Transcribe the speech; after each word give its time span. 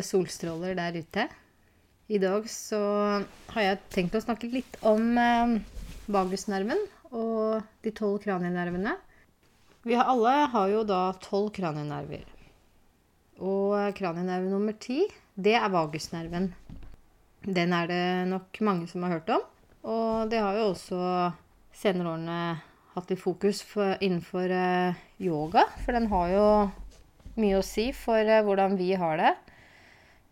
alle 0.00 0.06
solstråler 0.06 0.74
der 0.78 0.96
ute. 0.96 1.28
I 2.08 2.18
dag 2.18 2.48
så 2.48 2.80
har 3.52 3.62
jeg 3.62 3.80
tenkt 3.92 4.16
å 4.16 4.22
snakke 4.22 4.48
litt 4.48 4.78
om 4.82 5.12
eh, 5.20 5.60
vagusnerven 6.08 6.80
og 7.12 7.60
de 7.84 7.92
tolv 7.92 8.22
kranienervene. 8.24 8.96
Vi 9.84 9.94
har, 9.94 10.08
alle 10.08 10.48
har 10.52 10.70
jo 10.72 10.84
da 10.88 11.12
tolv 11.20 11.52
kranienerver. 11.52 12.24
Og 13.40 13.92
kranienerve 13.96 14.48
nummer 14.48 14.72
ti, 14.80 15.04
det 15.36 15.54
er 15.58 15.68
vagusnerven. 15.72 16.50
Den 17.44 17.76
er 17.76 17.88
det 17.88 18.04
nok 18.32 18.60
mange 18.64 18.88
som 18.88 19.04
har 19.04 19.18
hørt 19.18 19.30
om. 19.36 19.44
Og 19.84 20.32
det 20.32 20.40
har 20.40 20.56
jo 20.56 20.70
også 20.72 21.02
senere 21.76 22.16
årene 22.16 22.40
hatt 22.96 23.12
litt 23.12 23.20
fokus 23.20 23.60
for, 23.64 24.00
innenfor 24.00 24.48
eh, 24.48 24.98
yoga, 25.20 25.68
for 25.84 25.96
den 25.96 26.08
har 26.10 26.32
jo 26.32 26.48
mye 27.40 27.60
å 27.60 27.64
si 27.64 27.90
for 27.96 28.18
eh, 28.24 28.42
hvordan 28.44 28.80
vi 28.80 28.94
har 28.98 29.20
det. 29.20 29.36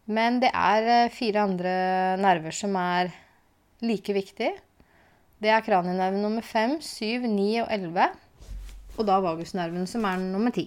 Men 0.08 0.40
det 0.40 0.50
er 0.56 0.86
eh, 0.88 1.12
fire 1.12 1.44
andre 1.44 1.74
nerver 2.20 2.54
som 2.56 2.76
er 2.80 3.12
like 3.84 4.14
viktige. 4.16 4.54
Det 5.38 5.52
er 5.52 5.62
kranienerven 5.62 6.24
nummer 6.24 6.42
5, 6.42 6.80
7, 6.82 7.28
9 7.28 7.48
og 7.62 7.68
11. 7.76 8.08
Og 8.98 9.06
da 9.06 9.20
vagusnerven, 9.22 9.84
som 9.86 10.06
er 10.08 10.18
nummer 10.22 10.50
10. 10.50 10.66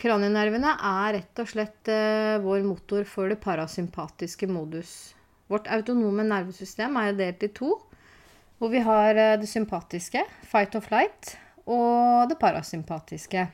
Kranienervene 0.00 0.74
er 0.74 1.14
rett 1.16 1.40
og 1.40 1.48
slett 1.48 1.88
uh, 1.88 2.42
vår 2.44 2.64
motor 2.66 3.06
for 3.08 3.30
det 3.30 3.38
parasympatiske 3.40 4.48
modus. 4.50 5.14
Vårt 5.48 5.70
autonome 5.72 6.26
nervesystem 6.26 6.98
er 7.00 7.16
delt 7.16 7.46
i 7.46 7.50
to. 7.56 7.78
Hvor 8.58 8.72
vi 8.74 8.82
har 8.84 9.16
uh, 9.16 9.38
det 9.40 9.48
sympatiske, 9.48 10.26
fight 10.50 10.76
or 10.76 10.84
flight, 10.84 11.36
og 11.64 12.28
det 12.28 12.36
parasympatiske. 12.42 13.46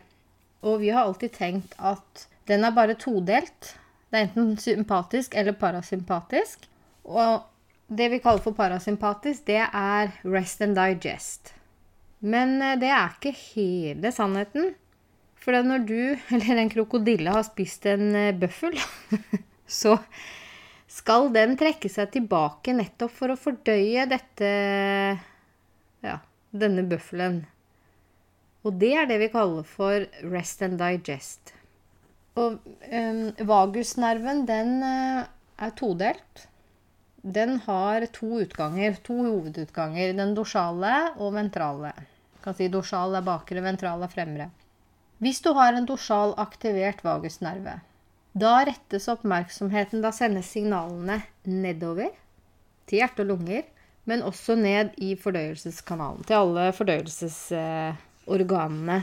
Og 0.67 0.81
vi 0.83 0.91
har 0.91 1.07
alltid 1.07 1.37
tenkt 1.37 1.77
at 1.79 2.27
den 2.51 2.67
er 2.67 2.75
bare 2.75 2.99
todelt. 2.99 3.77
Det 4.11 4.19
er 4.19 4.27
enten 4.27 4.57
sympatisk 4.59 5.37
eller 5.39 5.55
parasympatisk. 5.59 6.67
Og 7.07 7.47
det 7.91 8.11
vi 8.13 8.21
kaller 8.23 8.43
for 8.43 8.55
parasympatisk, 8.59 9.47
det 9.47 9.63
er 9.63 10.13
rest 10.27 10.63
and 10.63 10.77
digest. 10.79 11.53
Men 12.21 12.59
eh, 12.63 12.77
det 12.81 12.91
er 12.91 13.15
ikke 13.15 13.35
hele 13.55 14.13
sannheten. 14.15 14.75
For 15.41 15.57
når 15.65 15.87
du, 15.89 16.01
eller 16.35 16.63
en 16.63 16.73
krokodille, 16.73 17.33
har 17.33 17.47
spist 17.47 17.87
en 17.91 18.11
eh, 18.15 18.35
bøffel, 18.37 18.77
så 19.81 19.97
skal 20.91 21.31
den 21.35 21.55
trekke 21.59 21.89
seg 21.91 22.11
tilbake 22.17 22.75
nettopp 22.75 23.15
for 23.15 23.33
å 23.33 23.39
fordøye 23.39 24.09
dette 24.11 24.51
Ja, 26.01 26.17
denne 26.51 26.83
bøffelen. 26.89 27.45
Og 28.67 28.77
det 28.81 28.93
er 28.99 29.09
det 29.09 29.21
vi 29.23 29.31
kaller 29.33 29.65
for 29.65 30.05
rest 30.33 30.63
and 30.67 30.81
digest. 30.81 31.55
Og 32.39 32.61
um, 32.63 33.21
vagusnerven, 33.49 34.45
den 34.49 34.77
uh, 34.85 35.25
er 35.59 35.71
todelt. 35.79 36.47
Den 37.21 37.59
har 37.67 38.07
to 38.15 38.27
utganger, 38.45 38.97
to 39.05 39.17
hovedutganger. 39.19 40.15
Den 40.17 40.35
dorsale 40.37 40.95
og 41.19 41.35
ventrale. 41.35 41.93
Jeg 41.99 42.43
kan 42.47 42.57
si 42.57 42.69
dorsal 42.73 43.15
er 43.19 43.27
bakre, 43.27 43.61
ventral 43.65 44.03
er 44.07 44.13
fremre. 44.13 44.47
Hvis 45.21 45.43
du 45.45 45.51
har 45.59 45.73
en 45.77 45.89
dorsal 45.89 46.33
aktivert 46.41 47.03
vagusnerve, 47.05 47.75
da 48.33 48.65
rettes 48.65 49.09
oppmerksomheten 49.11 50.03
Da 50.05 50.11
sendes 50.15 50.47
signalene 50.55 51.17
nedover 51.51 52.11
til 52.87 52.99
hjerte 53.03 53.23
og 53.25 53.29
lunger, 53.35 53.63
men 54.09 54.23
også 54.27 54.55
ned 54.59 54.89
i 54.99 55.17
fordøyelseskanalen. 55.19 56.25
Til 56.27 56.35
alle 56.35 56.73
fordøyelsesorganene. 56.75 59.03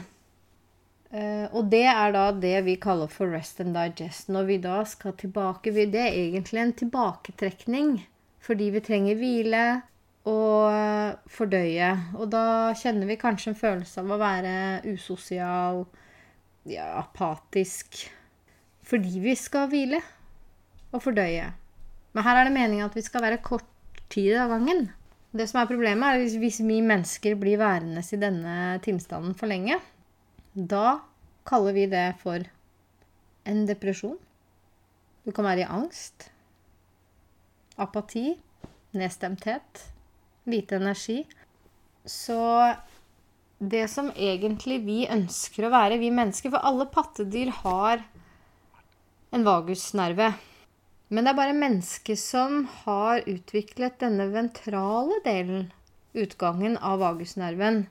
Uh, 1.07 1.47
og 1.55 1.69
det 1.71 1.85
er 1.87 2.11
da 2.11 2.25
det 2.35 2.57
vi 2.65 2.75
kaller 2.83 3.07
for 3.11 3.31
rest 3.31 3.61
and 3.63 3.75
digest. 3.77 4.27
Når 4.31 4.47
vi 4.49 4.57
da 4.63 4.81
skal 4.83 5.15
tilbake 5.15 5.71
Det 5.71 5.95
er 5.95 6.11
egentlig 6.11 6.61
en 6.61 6.73
tilbaketrekning. 6.73 8.07
Fordi 8.43 8.69
vi 8.71 8.79
trenger 8.83 9.15
hvile 9.15 9.63
og 10.27 10.67
uh, 10.67 11.15
fordøye. 11.31 11.93
Og 12.19 12.27
da 12.31 12.73
kjenner 12.75 13.07
vi 13.07 13.19
kanskje 13.19 13.53
en 13.53 13.59
følelse 13.59 14.03
av 14.03 14.11
å 14.11 14.19
være 14.19 14.53
usosial, 14.91 15.85
ja, 16.67 16.91
apatisk. 16.99 18.03
Fordi 18.83 19.19
vi 19.23 19.35
skal 19.35 19.71
hvile 19.71 20.03
og 20.91 21.01
fordøye. 21.03 21.51
Men 22.15 22.23
her 22.23 22.39
er 22.39 22.47
det 22.47 22.55
meninga 22.55 22.87
at 22.87 22.95
vi 22.95 23.03
skal 23.05 23.23
være 23.23 23.43
kort 23.43 23.67
tid 24.11 24.35
av 24.39 24.51
gangen. 24.55 24.89
Det 25.35 25.47
som 25.47 25.61
er 25.61 25.69
problemet, 25.69 26.07
er 26.07 26.23
at 26.23 26.39
hvis 26.39 26.59
vi 26.63 26.79
mennesker 26.81 27.35
blir 27.39 27.59
værende 27.59 28.01
i 28.01 28.19
denne 28.19 28.55
tilstanden 28.83 29.35
for 29.37 29.51
lenge 29.51 29.77
da 30.57 30.99
kaller 31.45 31.75
vi 31.77 31.85
det 31.85 32.07
for 32.23 32.41
en 33.45 33.65
depresjon. 33.69 34.17
Du 35.23 35.31
kan 35.35 35.45
være 35.45 35.61
i 35.61 35.69
angst, 35.69 36.31
apati, 37.77 38.31
nedstemthet, 38.97 39.83
lite 40.49 40.79
energi. 40.79 41.21
Så 42.07 42.39
det 43.59 43.85
som 43.91 44.09
egentlig 44.15 44.79
vi 44.85 44.99
ønsker 45.11 45.67
å 45.67 45.73
være, 45.73 45.99
vi 46.01 46.13
mennesker 46.13 46.53
For 46.53 46.65
alle 46.65 46.87
pattedyr 46.89 47.51
har 47.61 48.01
en 49.35 49.45
vagusnerve. 49.45 50.31
Men 51.09 51.23
det 51.23 51.31
er 51.31 51.39
bare 51.39 51.57
mennesker 51.57 52.17
som 52.19 52.65
har 52.83 53.21
utviklet 53.29 53.99
denne 54.01 54.27
ventrale 54.33 55.21
delen, 55.25 55.69
utgangen 56.17 56.75
av 56.81 56.99
vagusnerven. 57.03 57.85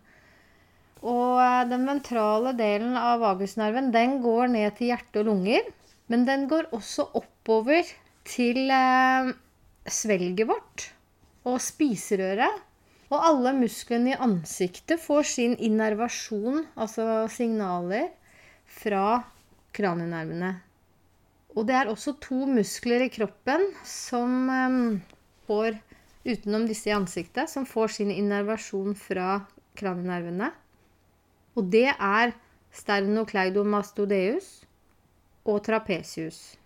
Og 1.05 1.41
eh, 1.43 1.65
den 1.69 1.85
ventrale 1.89 2.55
delen 2.57 2.97
av 2.97 3.21
vagusnerven 3.25 3.91
den 3.95 4.21
går 4.25 4.53
ned 4.55 4.79
til 4.79 4.93
hjerte 4.93 5.23
og 5.23 5.31
lunger. 5.31 5.67
Men 6.13 6.25
den 6.29 6.47
går 6.51 6.71
også 6.77 7.09
oppover 7.19 7.89
til 8.27 8.71
eh, 8.71 9.33
svelget 9.87 10.49
vårt 10.49 10.91
og 11.47 11.61
spiserøret. 11.63 12.63
Og 13.07 13.23
alle 13.23 13.53
musklene 13.55 14.15
i 14.15 14.19
ansiktet 14.19 14.99
får 14.99 15.29
sin 15.31 15.53
innervasjon, 15.63 16.65
altså 16.75 17.27
signaler, 17.31 18.09
fra 18.67 19.23
kranienervene. 19.77 20.57
Og 21.55 21.69
det 21.69 21.77
er 21.79 21.91
også 21.91 22.17
to 22.21 22.43
muskler 22.51 23.07
i 23.07 23.13
kroppen 23.13 23.69
som 23.87 24.51
eh, 24.51 24.81
får, 25.47 25.79
utenom 26.27 26.67
disse 26.67 26.91
i 26.91 26.97
ansiktet, 26.97 27.51
som 27.53 27.69
får 27.69 27.95
sin 28.01 28.11
innervasjon 28.11 28.97
fra 28.99 29.45
kranienervene. 29.79 30.51
Og 31.57 31.73
det 31.73 31.89
er 31.93 32.35
sternocleidomastodeus 32.77 34.61
og 35.47 35.63
trapesius. 35.65 36.57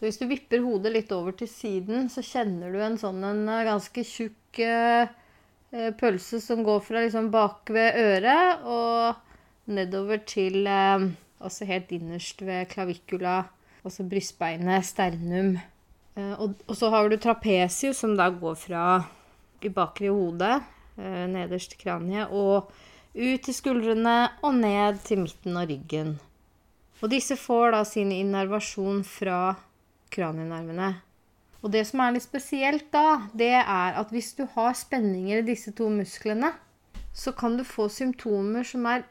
Så 0.00 0.06
hvis 0.06 0.16
du 0.16 0.24
vipper 0.30 0.62
hodet 0.64 0.94
litt 0.94 1.10
over 1.12 1.34
til 1.36 1.48
siden, 1.50 2.08
så 2.08 2.24
kjenner 2.24 2.72
du 2.72 2.80
en 2.80 2.96
sånn 2.96 3.20
en 3.20 3.42
eh, 3.52 3.66
ganske 3.68 4.04
tjukk 4.08 4.60
eh, 4.64 5.10
eh, 5.76 5.90
pølse 6.00 6.40
som 6.40 6.62
går 6.64 6.80
fra 6.86 7.02
liksom 7.04 7.28
bak 7.34 7.68
ved 7.68 7.98
øret 8.00 8.64
og 8.64 9.68
nedover 9.70 10.24
til 10.26 10.64
Altså 11.40 11.64
helt 11.64 11.88
innerst 11.96 12.42
ved 12.44 12.66
klavikula, 12.68 13.46
altså 13.80 14.04
brystbeinet, 14.04 14.84
sternum. 14.84 15.54
Og, 16.12 16.50
og, 16.66 16.74
så 16.76 16.90
har 16.92 17.08
du 17.08 17.14
trapesius, 17.16 18.02
som 18.02 18.12
da 18.18 18.26
går 18.28 18.58
fra 18.60 18.82
i 19.64 19.70
bakre 19.72 20.10
hodet, 20.12 20.58
nederst 21.32 21.78
kraniet, 21.80 22.28
og 22.28 22.68
ut 23.14 23.42
til 23.42 23.54
skuldrene 23.54 24.16
og 24.46 24.54
ned 24.60 25.00
til 25.06 25.24
midten 25.24 25.56
av 25.58 25.68
ryggen. 25.70 26.16
Og 27.00 27.10
disse 27.10 27.36
får 27.40 27.72
da 27.74 27.84
sin 27.88 28.12
innervasjon 28.12 29.02
fra 29.08 29.54
kranienervene. 30.12 30.90
Og 31.60 31.72
det 31.74 31.84
som 31.88 32.02
er 32.04 32.14
litt 32.14 32.24
spesielt 32.24 32.88
da, 32.92 33.30
det 33.36 33.52
er 33.60 33.96
at 34.00 34.12
hvis 34.12 34.32
du 34.38 34.46
har 34.54 34.76
spenninger 34.76 35.40
i 35.40 35.48
disse 35.48 35.72
to 35.76 35.88
musklene, 35.92 36.52
så 37.12 37.32
kan 37.36 37.56
du 37.58 37.64
få 37.66 37.88
symptomer 37.92 38.64
som 38.64 38.86
er 38.88 39.04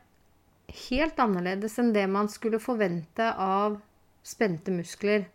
helt 0.88 1.20
annerledes 1.20 1.78
enn 1.82 1.92
det 1.94 2.06
man 2.10 2.30
skulle 2.32 2.62
forvente 2.62 3.26
av 3.34 3.80
spente 4.26 4.74
muskler. 4.74 5.28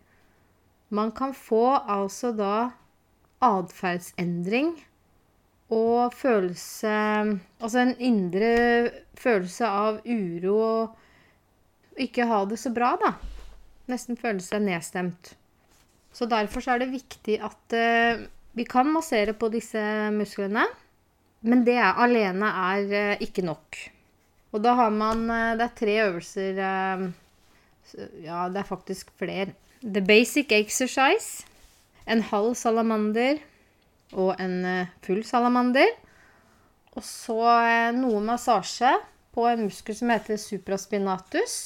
Man 0.94 1.12
kan 1.14 1.34
få 1.34 1.66
altså 1.90 2.32
da 2.36 2.56
atferdsendring 3.44 4.74
og 5.74 6.14
følelse 6.14 6.92
Altså 7.60 7.80
en 7.80 7.94
indre 7.98 8.50
følelse 9.18 9.68
av 9.68 10.00
uro 10.06 10.58
og 10.60 12.00
ikke 12.00 12.26
ha 12.26 12.40
det 12.50 12.58
så 12.58 12.72
bra, 12.74 12.94
da. 12.98 13.12
Nesten 13.90 14.18
føle 14.18 14.42
seg 14.42 14.64
nedstemt. 14.64 15.34
Så 16.14 16.26
derfor 16.30 16.64
så 16.64 16.74
er 16.74 16.82
det 16.82 16.94
viktig 16.94 17.36
at 17.38 17.76
uh, 17.76 18.24
vi 18.54 18.66
kan 18.66 18.90
massere 18.90 19.34
på 19.38 19.50
disse 19.52 19.82
musklene. 20.14 20.64
Men 21.46 21.62
det 21.66 21.76
er, 21.78 21.92
alene 22.02 22.50
er 22.74 22.90
uh, 22.90 23.22
ikke 23.22 23.44
nok. 23.46 23.78
Og 24.54 24.62
da 24.64 24.74
har 24.78 24.90
man 24.94 25.24
uh, 25.30 25.54
Det 25.58 25.68
er 25.68 25.78
tre 25.78 25.96
øvelser 26.08 26.60
Ja, 28.24 28.48
det 28.50 28.58
er 28.58 28.66
faktisk 28.66 29.10
flere. 29.20 29.52
The 29.84 30.02
basic 30.02 30.50
exercise. 30.50 31.46
En 32.10 32.22
halv 32.22 32.54
salamander 32.58 33.38
og 34.12 34.34
en 34.40 34.58
eh, 34.68 34.92
full 35.04 35.24
salamander. 35.26 35.88
Og 36.94 37.02
så 37.06 37.40
eh, 37.64 37.90
noe 37.96 38.20
massasje 38.24 38.92
på 39.34 39.48
en 39.50 39.64
muskel 39.66 39.96
som 39.98 40.12
heter 40.14 40.38
supraspinatus. 40.38 41.56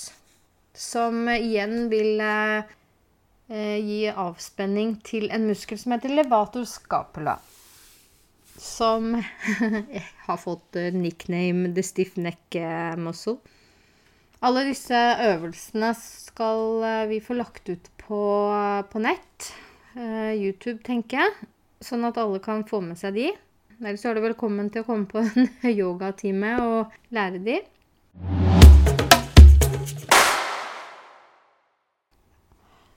Som 0.78 1.26
igjen 1.32 1.88
vil 1.90 2.22
eh, 2.22 3.78
gi 3.82 4.00
avspenning 4.12 4.98
til 5.04 5.28
en 5.34 5.48
muskel 5.50 5.80
som 5.80 5.96
heter 5.96 6.14
levator 6.14 6.64
scapula. 6.68 7.38
Som 8.58 9.14
har 10.26 10.40
fått 10.40 10.78
eh, 10.78 10.94
nickname 10.94 11.74
the 11.74 11.84
stiff 11.84 12.16
neck 12.16 12.56
eh, 12.56 12.96
muscle. 12.96 13.38
Alle 14.38 14.62
disse 14.68 14.94
øvelsene 15.26 15.90
skal 15.98 16.84
eh, 16.86 17.04
vi 17.10 17.20
få 17.20 17.34
lagt 17.34 17.68
ut 17.68 17.90
på, 17.98 18.20
på 18.90 19.02
nett. 19.02 19.52
Eh, 19.98 20.34
YouTube, 20.38 20.78
tenker 20.86 21.24
jeg. 21.24 21.48
Sånn 21.78 22.02
at 22.08 22.16
alle 22.18 22.40
kan 22.42 22.64
få 22.66 22.80
med 22.82 22.98
seg 22.98 23.14
de. 23.14 23.28
Ellers 23.78 24.02
er 24.02 24.18
du 24.18 24.24
velkommen 24.24 24.66
til 24.74 24.82
å 24.82 24.86
komme 24.88 25.06
på 25.06 25.20
en 25.30 25.44
yogatime 25.70 26.56
og 26.58 26.96
lære 27.14 27.38
de. 27.44 27.60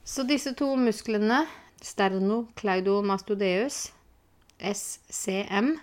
Så 0.02 0.24
disse 0.26 0.50
to 0.58 0.72
musklene, 0.74 1.44
sternocleidomastodeus, 1.78 3.92
SCM, 4.58 5.76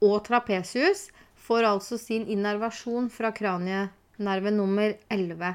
og 0.00 0.16
trapesius, 0.24 1.10
får 1.36 1.68
altså 1.68 2.00
sin 2.00 2.24
innervasjon 2.32 3.12
fra 3.12 3.28
kranienerve 3.36 4.54
nummer 4.56 4.96
11. 5.12 5.52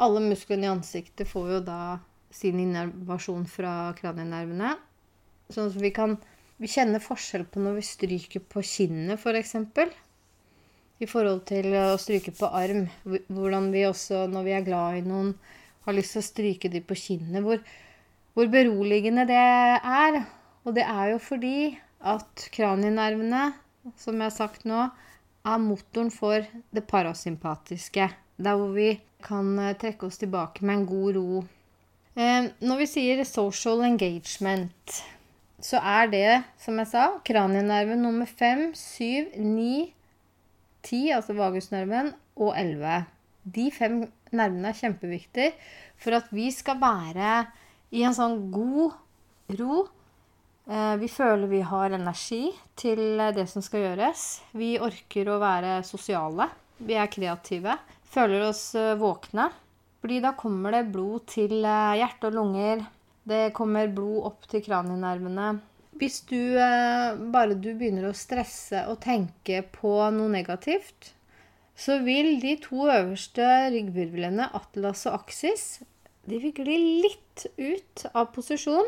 Alle 0.00 0.24
musklene 0.24 0.70
i 0.70 0.72
ansiktet 0.72 1.28
får 1.28 1.52
jo 1.58 1.62
da 1.68 1.78
sin 2.34 2.64
innervasjon 2.64 3.44
fra 3.44 3.92
kranienervene. 4.00 4.72
Sånn 5.52 5.68
at 5.68 5.80
vi 5.80 5.90
kan 5.94 6.16
vi 6.62 6.70
kjenner 6.70 7.02
forskjell 7.02 7.48
på 7.50 7.60
når 7.62 7.80
vi 7.80 7.86
stryker 7.86 8.42
på 8.46 8.62
kinnet, 8.62 9.18
f.eks. 9.18 9.56
For. 9.74 9.90
I 11.02 11.06
forhold 11.10 11.42
til 11.50 11.72
å 11.74 11.96
stryke 11.98 12.30
på 12.36 12.46
arm. 12.54 12.84
Hvordan 13.04 13.72
vi 13.74 13.82
også, 13.88 14.24
når 14.30 14.46
vi 14.46 14.52
er 14.54 14.66
glad 14.66 15.00
i 15.00 15.06
noen, 15.06 15.32
har 15.84 15.96
lyst 15.96 16.14
til 16.14 16.22
å 16.22 16.28
stryke 16.28 16.70
dem 16.70 16.84
på 16.86 16.96
kinnet. 16.96 17.42
Hvor, 17.42 17.58
hvor 18.38 18.52
beroligende 18.52 19.26
det 19.28 19.40
er. 19.40 20.20
Og 20.64 20.76
det 20.78 20.86
er 20.86 21.10
jo 21.12 21.18
fordi 21.20 21.74
at 22.14 22.46
kranienervene, 22.54 23.48
som 23.98 24.14
jeg 24.14 24.30
har 24.30 24.36
sagt 24.36 24.68
nå, 24.68 24.86
er 25.44 25.60
motoren 25.60 26.12
for 26.14 26.46
det 26.72 26.84
parasympatiske. 26.88 28.06
Der 28.38 28.60
hvor 28.60 28.70
vi 28.76 28.94
kan 29.24 29.52
eh, 29.58 29.74
trekke 29.80 30.06
oss 30.06 30.22
tilbake 30.22 30.64
med 30.64 30.78
en 30.78 30.86
god 30.88 31.18
ro. 31.18 31.42
Eh, 32.14 32.48
når 32.62 32.80
vi 32.80 32.88
sier 32.88 33.26
social 33.28 33.84
engagement, 33.84 35.02
så 35.62 35.78
er 35.78 36.10
det, 36.12 36.30
som 36.60 36.78
jeg 36.80 36.90
sa, 36.90 37.04
kranienerven 37.24 38.02
nummer 38.02 38.28
5, 38.28 38.72
7, 38.76 39.36
9, 39.38 39.92
10, 40.84 41.02
altså 41.16 41.36
vagusnerven, 41.38 42.12
og 42.34 42.54
11. 42.58 43.04
De 43.54 43.68
fem 43.70 44.00
nervene 44.34 44.70
er 44.72 44.78
kjempeviktige 44.78 45.52
for 46.00 46.16
at 46.18 46.30
vi 46.34 46.48
skal 46.52 46.80
være 46.80 47.44
i 47.94 48.02
en 48.06 48.16
sånn 48.16 48.48
god 48.52 48.96
ro. 49.60 49.84
Eh, 50.66 50.94
vi 51.00 51.08
føler 51.12 51.50
vi 51.50 51.60
har 51.66 51.94
energi 51.94 52.48
til 52.80 53.20
det 53.36 53.46
som 53.50 53.64
skal 53.64 53.86
gjøres. 53.88 54.24
Vi 54.56 54.74
orker 54.82 55.30
å 55.30 55.40
være 55.42 55.78
sosiale. 55.86 56.48
Vi 56.82 56.96
er 56.98 57.12
kreative. 57.12 57.76
Føler 58.14 58.48
oss 58.48 58.72
eh, 58.78 58.96
våkne. 58.98 59.50
Fordi 60.04 60.20
da 60.20 60.34
kommer 60.36 60.74
det 60.74 60.90
blod 60.92 61.28
til 61.32 61.60
eh, 61.62 61.96
hjerte 62.00 62.28
og 62.28 62.38
lunger. 62.40 62.82
Det 63.24 63.54
kommer 63.56 63.88
blod 63.92 64.28
opp 64.30 64.48
til 64.50 64.62
kranienervene. 64.66 65.54
Hvis 65.96 66.20
du 66.28 66.56
bare 67.32 67.54
du 67.54 67.70
begynner 67.72 68.10
å 68.10 68.16
stresse 68.18 68.82
og 68.90 68.98
tenke 69.04 69.62
på 69.76 69.94
noe 70.12 70.32
negativt, 70.32 71.14
så 71.74 71.98
vil 72.04 72.36
de 72.42 72.54
to 72.62 72.86
øverste 72.86 73.46
ryggvirvlene, 73.74 74.50
atlas 74.54 75.06
og 75.08 75.22
aksis, 75.22 75.64
de 76.24 76.38
vil 76.40 76.54
gli 76.56 76.76
litt 77.04 77.46
ut 77.58 78.06
av 78.14 78.30
posisjon. 78.34 78.86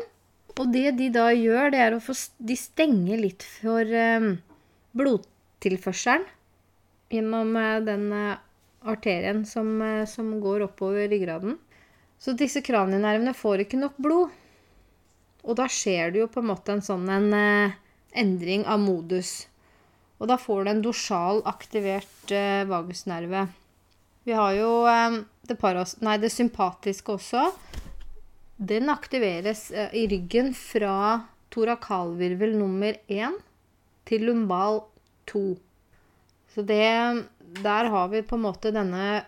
Og 0.57 0.71
det 0.73 0.95
de 0.97 1.11
da 1.13 1.27
gjør, 1.35 1.69
det 1.73 1.81
er 1.83 1.93
å 1.93 2.01
få 2.01 2.15
De 2.41 2.55
stenger 2.57 3.19
litt 3.21 3.45
for 3.45 3.85
um, 3.85 4.31
blodtilførselen 4.97 6.25
gjennom 7.13 7.53
uh, 7.55 7.77
den 7.85 8.07
arterien 8.87 9.43
som, 9.45 9.69
som, 10.09 10.31
går 10.41 10.65
oppover 10.65 11.11
ryggraden. 11.11 11.59
Så 12.17 12.33
disse 12.37 12.63
kranienervene 12.65 13.35
får 13.37 13.65
ikke 13.65 13.81
nok 13.81 13.99
blod. 14.01 14.33
Og 15.47 15.57
da 15.59 15.67
skjer 15.71 16.11
det 16.11 16.23
jo 16.23 16.31
på 16.31 16.41
en 16.41 16.49
måte 16.49 16.73
en 16.73 16.83
sånn 16.83 17.05
en 17.13 17.29
endring 18.17 18.65
av 18.65 18.81
modus. 18.81 19.45
Og 20.17 20.29
da 20.31 20.37
får 20.41 20.65
du 20.65 20.71
en 20.71 20.83
dorsal 20.85 21.43
aktivert 21.49 22.33
eh, 22.33 22.65
vagusnerve. 22.69 23.45
Vi 24.25 24.35
har 24.35 24.55
jo 24.57 24.71
eh, 24.89 25.19
det, 25.47 25.57
paras, 25.61 25.97
nei, 26.01 26.17
det, 26.21 26.33
sympatiske 26.33 27.13
også. 27.13 27.45
Den 28.57 28.89
aktiveres 28.89 29.69
eh, 29.71 29.93
i 29.93 30.07
ryggen 30.09 30.53
fra 30.57 31.27
torakalvirvel 31.53 32.57
nummer 32.57 32.97
1 33.07 33.37
til 34.09 34.25
lumbal 34.27 34.81
2. 35.29 35.45
Så 36.53 36.63
det 36.65 36.83
Der 37.63 37.87
har 37.91 38.07
vi 38.09 38.25
på 38.25 38.35
en 38.35 38.43
måte 38.43 38.73
denne 38.73 39.21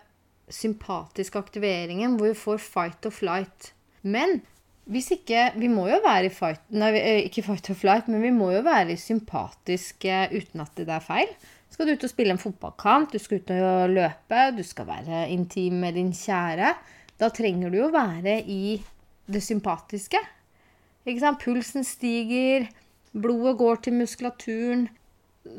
sympatiske 0.53 1.39
aktiveringen 1.39 2.17
hvor 2.17 2.31
vi 2.31 2.37
får 2.37 2.61
fight 2.63 3.05
or 3.09 3.13
flight. 3.13 3.73
Men 4.01 4.41
hvis 4.89 5.11
ikke 5.13 5.51
Vi 5.61 5.67
må 5.69 5.85
jo 5.85 5.99
være 6.01 6.25
i 6.25 6.33
fight 6.33 6.63
Nei, 6.73 6.93
eh, 6.97 7.23
ikke 7.27 7.43
fight 7.45 7.69
or 7.69 7.77
flight, 7.77 8.07
men 8.09 8.23
vi 8.25 8.31
må 8.33 8.49
jo 8.55 8.63
være 8.65 8.97
sympatiske 8.97 10.29
uten 10.33 10.63
at 10.63 10.73
det 10.77 10.89
er 10.89 11.03
feil. 11.03 11.29
Skal 11.69 11.85
du 11.85 11.93
ut 11.93 12.03
og 12.03 12.09
spille 12.09 12.33
en 12.33 12.41
fotballkamp, 12.41 13.11
du 13.13 13.19
skal 13.21 13.43
ut 13.43 13.51
og 13.53 13.93
løpe, 13.93 14.39
du 14.57 14.63
skal 14.65 14.87
være 14.89 15.27
intim 15.29 15.77
med 15.83 15.93
din 15.99 16.09
kjære. 16.09 16.73
Da 17.21 17.29
trenger 17.29 17.69
du 17.69 17.77
jo 17.77 17.91
være 17.93 18.39
i 18.41 18.79
det 19.29 19.43
sympatiske. 19.45 20.17
Pulsen 21.05 21.83
stiger, 21.83 22.67
blodet 23.13 23.57
går 23.57 23.75
til 23.75 23.93
muskulaturen. 23.93 24.89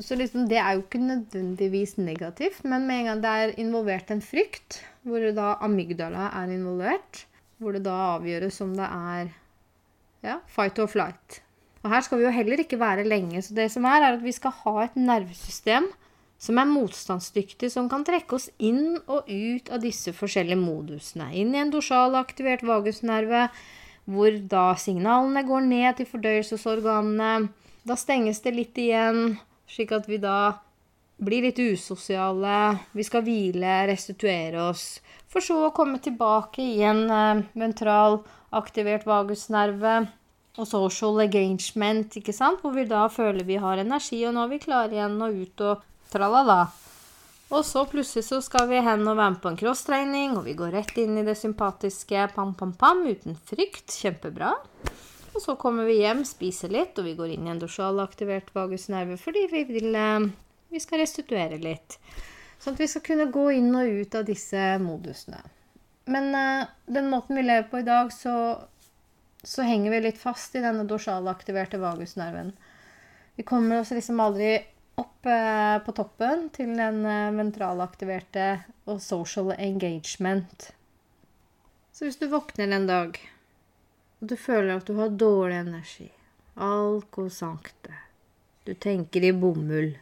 Så 0.00 0.16
liksom, 0.16 0.46
det 0.50 0.58
er 0.60 0.76
jo 0.76 0.84
ikke 0.84 1.00
nødvendigvis 1.00 1.96
negativt, 1.98 2.62
men 2.68 2.86
med 2.86 3.00
en 3.00 3.06
gang 3.10 3.22
det 3.22 3.30
er 3.30 3.54
involvert 3.62 4.10
en 4.12 4.20
frykt, 4.22 4.82
hvor 5.08 5.24
da 5.34 5.54
amygdala 5.64 6.28
er 6.42 6.52
involvert, 6.52 7.24
hvor 7.58 7.72
det 7.76 7.84
da 7.86 7.96
avgjøres 8.16 8.60
om 8.64 8.74
det 8.76 8.86
er 8.86 9.30
ja, 10.26 10.36
fight 10.52 10.78
or 10.78 10.90
flight. 10.90 11.40
Og 11.80 11.90
her 11.94 12.04
skal 12.04 12.20
vi 12.20 12.26
jo 12.26 12.34
heller 12.34 12.60
ikke 12.60 12.80
være 12.80 13.08
lenge. 13.08 13.40
Så 13.42 13.56
det 13.56 13.70
som 13.72 13.86
er, 13.88 14.04
er 14.04 14.18
at 14.18 14.24
vi 14.24 14.34
skal 14.36 14.52
ha 14.62 14.76
et 14.84 15.00
nervesystem 15.00 15.88
som 16.40 16.56
er 16.60 16.68
motstandsdyktig, 16.68 17.68
som 17.72 17.88
kan 17.92 18.04
trekke 18.04 18.36
oss 18.36 18.48
inn 18.60 18.96
og 19.02 19.28
ut 19.28 19.68
av 19.72 19.82
disse 19.84 20.12
forskjellige 20.16 20.60
modusene. 20.60 21.28
Inn 21.36 21.52
i 21.56 21.60
en 21.60 21.72
dorsalaktivert 21.72 22.64
vagusnerve, 22.68 23.48
hvor 24.10 24.36
da 24.52 24.70
signalene 24.80 25.44
går 25.48 25.66
ned 25.68 25.98
til 25.98 26.08
fordøyelsesorganene. 26.08 27.50
Da 27.84 27.96
stenges 27.96 28.40
det 28.44 28.54
litt 28.56 28.80
igjen, 28.80 29.36
slik 29.70 29.94
at 29.96 30.08
vi 30.10 30.18
da 30.22 30.58
blir 31.20 31.44
litt 31.46 31.60
usosiale. 31.60 32.58
Vi 32.96 33.06
skal 33.06 33.24
hvile, 33.24 33.86
restituere 33.90 34.68
oss. 34.70 34.98
For 35.30 35.44
så 35.44 35.58
å 35.68 35.74
komme 35.76 36.00
tilbake 36.02 36.64
i 36.64 36.82
en 36.82 37.06
mentral, 37.06 37.46
ventral 37.54 38.20
aktivert 38.50 39.06
vagusnerve 39.06 39.94
og 40.58 40.66
social 40.66 41.22
engagement, 41.22 42.16
ikke 42.18 42.34
sant? 42.34 42.60
hvor 42.62 42.74
vi 42.74 42.86
da 42.88 43.06
føler 43.12 43.46
vi 43.46 43.60
har 43.62 43.80
energi, 43.80 44.20
og 44.26 44.34
nå 44.34 44.44
er 44.44 44.52
vi 44.52 44.62
klare 44.62 44.96
igjen 44.96 45.18
og 45.22 45.42
ut 45.44 45.64
og 45.68 45.84
tralala. 46.10 46.64
Og 47.50 47.64
så 47.66 47.82
plutselig 47.90 48.26
så 48.28 48.38
skal 48.42 48.68
vi 48.70 48.82
hen 48.82 49.06
og 49.06 49.16
være 49.16 49.34
med 49.34 49.40
på 49.42 49.50
en 49.50 49.58
crosstrening, 49.58 50.36
og 50.38 50.46
vi 50.46 50.56
går 50.58 50.74
rett 50.74 50.98
inn 51.02 51.18
i 51.18 51.26
det 51.26 51.36
sympatiske 51.38 52.28
pam-pam-pam 52.34 53.06
uten 53.10 53.38
frykt. 53.46 53.94
Kjempebra. 54.02 54.52
Og 55.34 55.42
så 55.42 55.54
kommer 55.56 55.86
vi 55.86 56.00
hjem, 56.00 56.24
spiser 56.26 56.72
litt, 56.72 56.98
og 56.98 57.06
vi 57.06 57.14
går 57.18 57.34
inn 57.34 57.46
i 57.46 57.52
en 57.52 57.60
dorsalaktivert 57.62 58.50
vagusnerve 58.54 59.18
fordi 59.20 59.46
vi 59.52 59.64
vil 59.68 59.94
uh, 59.94 60.26
Vi 60.70 60.80
skal 60.82 61.02
restituere 61.02 61.58
litt. 61.58 61.98
Sånn 62.60 62.76
at 62.76 62.82
vi 62.82 62.86
skal 62.90 63.02
kunne 63.02 63.30
gå 63.32 63.48
inn 63.56 63.72
og 63.74 63.88
ut 64.02 64.14
av 64.14 64.26
disse 64.28 64.60
modusene. 64.82 65.40
Men 66.10 66.34
uh, 66.34 66.68
den 66.86 67.08
måten 67.10 67.38
vi 67.38 67.46
lever 67.46 67.66
på 67.70 67.80
i 67.80 67.86
dag, 67.86 68.12
så, 68.14 68.34
så 69.42 69.66
henger 69.66 69.94
vi 69.94 70.02
litt 70.04 70.20
fast 70.20 70.54
i 70.54 70.62
denne 70.62 70.86
dorsalaktiverte 70.86 71.80
vagusnerven. 71.82 72.52
Vi 73.38 73.46
kommer 73.46 73.80
oss 73.80 73.90
liksom 73.94 74.20
aldri 74.22 74.58
opp 75.00 75.26
uh, 75.26 75.78
på 75.86 75.94
toppen 75.96 76.48
til 76.54 76.74
den 76.78 77.02
uh, 77.06 77.32
ventralaktiverte 77.34 78.48
og 78.90 79.02
social 79.02 79.54
engagement. 79.56 80.70
Så 81.94 82.06
hvis 82.06 82.20
du 82.20 82.28
våkner 82.30 82.70
en 82.74 82.88
dag 82.90 83.18
og 84.20 84.28
du 84.28 84.36
føler 84.36 84.76
at 84.76 84.86
du 84.86 84.94
har 85.00 85.10
dårlig 85.10 85.62
energi, 85.64 86.10
alkosankte, 86.60 87.96
du 88.68 88.74
tenker 88.76 89.24
i 89.26 89.32
bomull 89.32 89.94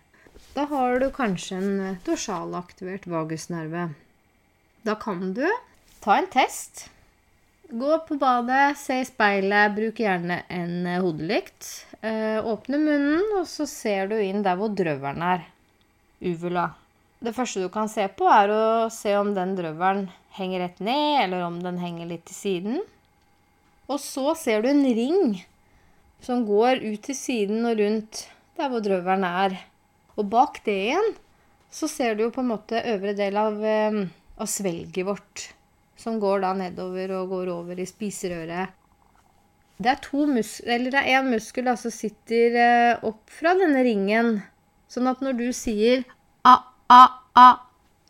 da 0.59 0.65
har 0.67 0.99
du 0.99 1.11
kanskje 1.15 1.57
en 1.57 1.81
eh, 1.81 1.99
dorsalaktivert 2.03 3.05
vagusnerve. 3.07 3.89
Da 4.83 4.95
kan 4.99 5.33
du 5.37 5.45
ta 6.03 6.17
en 6.19 6.27
test. 6.33 6.89
Gå 7.69 7.99
på 8.09 8.17
badet, 8.19 8.79
se 8.81 8.97
i 8.99 9.05
speilet, 9.07 9.77
bruk 9.77 10.01
gjerne 10.03 10.41
en 10.51 10.75
eh, 10.83 10.99
hodelykt. 11.05 11.69
Eh, 12.01 12.43
åpne 12.43 12.81
munnen, 12.83 13.23
og 13.39 13.47
så 13.47 13.69
ser 13.71 14.11
du 14.11 14.17
inn 14.19 14.43
der 14.43 14.59
hvor 14.59 14.75
drøvelen 14.75 15.23
er. 15.29 15.47
Uvula. 16.27 16.73
Det 17.23 17.37
første 17.37 17.63
du 17.63 17.71
kan 17.71 17.91
se 17.91 18.09
på, 18.19 18.27
er 18.27 18.51
å 18.51 18.65
se 18.95 19.15
om 19.19 19.31
den 19.39 19.55
drøvelen 19.59 20.09
henger 20.41 20.65
rett 20.65 20.83
ned, 20.83 21.21
eller 21.23 21.47
om 21.47 21.63
den 21.63 21.79
henger 21.83 22.11
litt 22.11 22.27
til 22.27 22.41
siden. 22.41 22.83
Og 23.89 24.01
så 24.03 24.35
ser 24.37 24.63
du 24.63 24.69
en 24.71 24.85
ring 24.85 25.39
som 26.25 26.45
går 26.47 26.83
ut 26.85 27.03
til 27.07 27.17
siden 27.17 27.65
og 27.69 27.79
rundt 27.81 28.27
der 28.59 28.71
hvor 28.73 28.83
drøvelen 28.85 29.25
er. 29.25 29.55
Og 30.19 30.27
bak 30.29 30.61
det 30.67 30.77
igjen 30.89 31.13
så 31.73 31.89
ser 31.91 32.17
du 32.17 32.25
jo 32.27 32.33
på 32.35 32.43
en 32.43 32.51
måte 32.51 32.81
øvre 32.95 33.15
del 33.17 33.37
av, 33.37 33.57
eh, 33.65 34.03
av 34.41 34.49
svelget 34.51 35.07
vårt. 35.07 35.53
Som 35.99 36.19
går 36.21 36.43
da 36.45 36.53
nedover 36.57 37.15
og 37.19 37.33
går 37.33 37.53
over 37.53 37.81
i 37.81 37.87
spiserøret. 37.89 38.75
Det 39.79 39.91
er 39.93 40.01
to 40.03 40.27
mus 40.27 40.61
muskel 41.25 41.65
da, 41.65 41.77
som 41.77 41.91
sitter 41.91 42.57
eh, 42.57 42.99
opp 43.03 43.31
fra 43.31 43.55
denne 43.55 43.83
ringen. 43.87 44.43
Sånn 44.89 45.07
at 45.07 45.21
når 45.21 45.33
du 45.39 45.53
sier 45.53 46.05
a, 46.45 46.57
a, 46.91 47.03
a, 47.37 47.49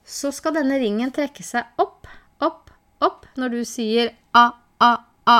så 0.04 0.30
skal 0.32 0.54
denne 0.54 0.78
ringen 0.78 1.10
trekke 1.12 1.42
seg 1.42 1.64
opp, 1.76 2.06
opp, 2.40 2.70
opp 3.00 3.26
når 3.36 3.48
du 3.48 3.64
sier 3.64 4.14
a, 4.32 4.52
a, 4.80 4.92
a. 5.26 5.38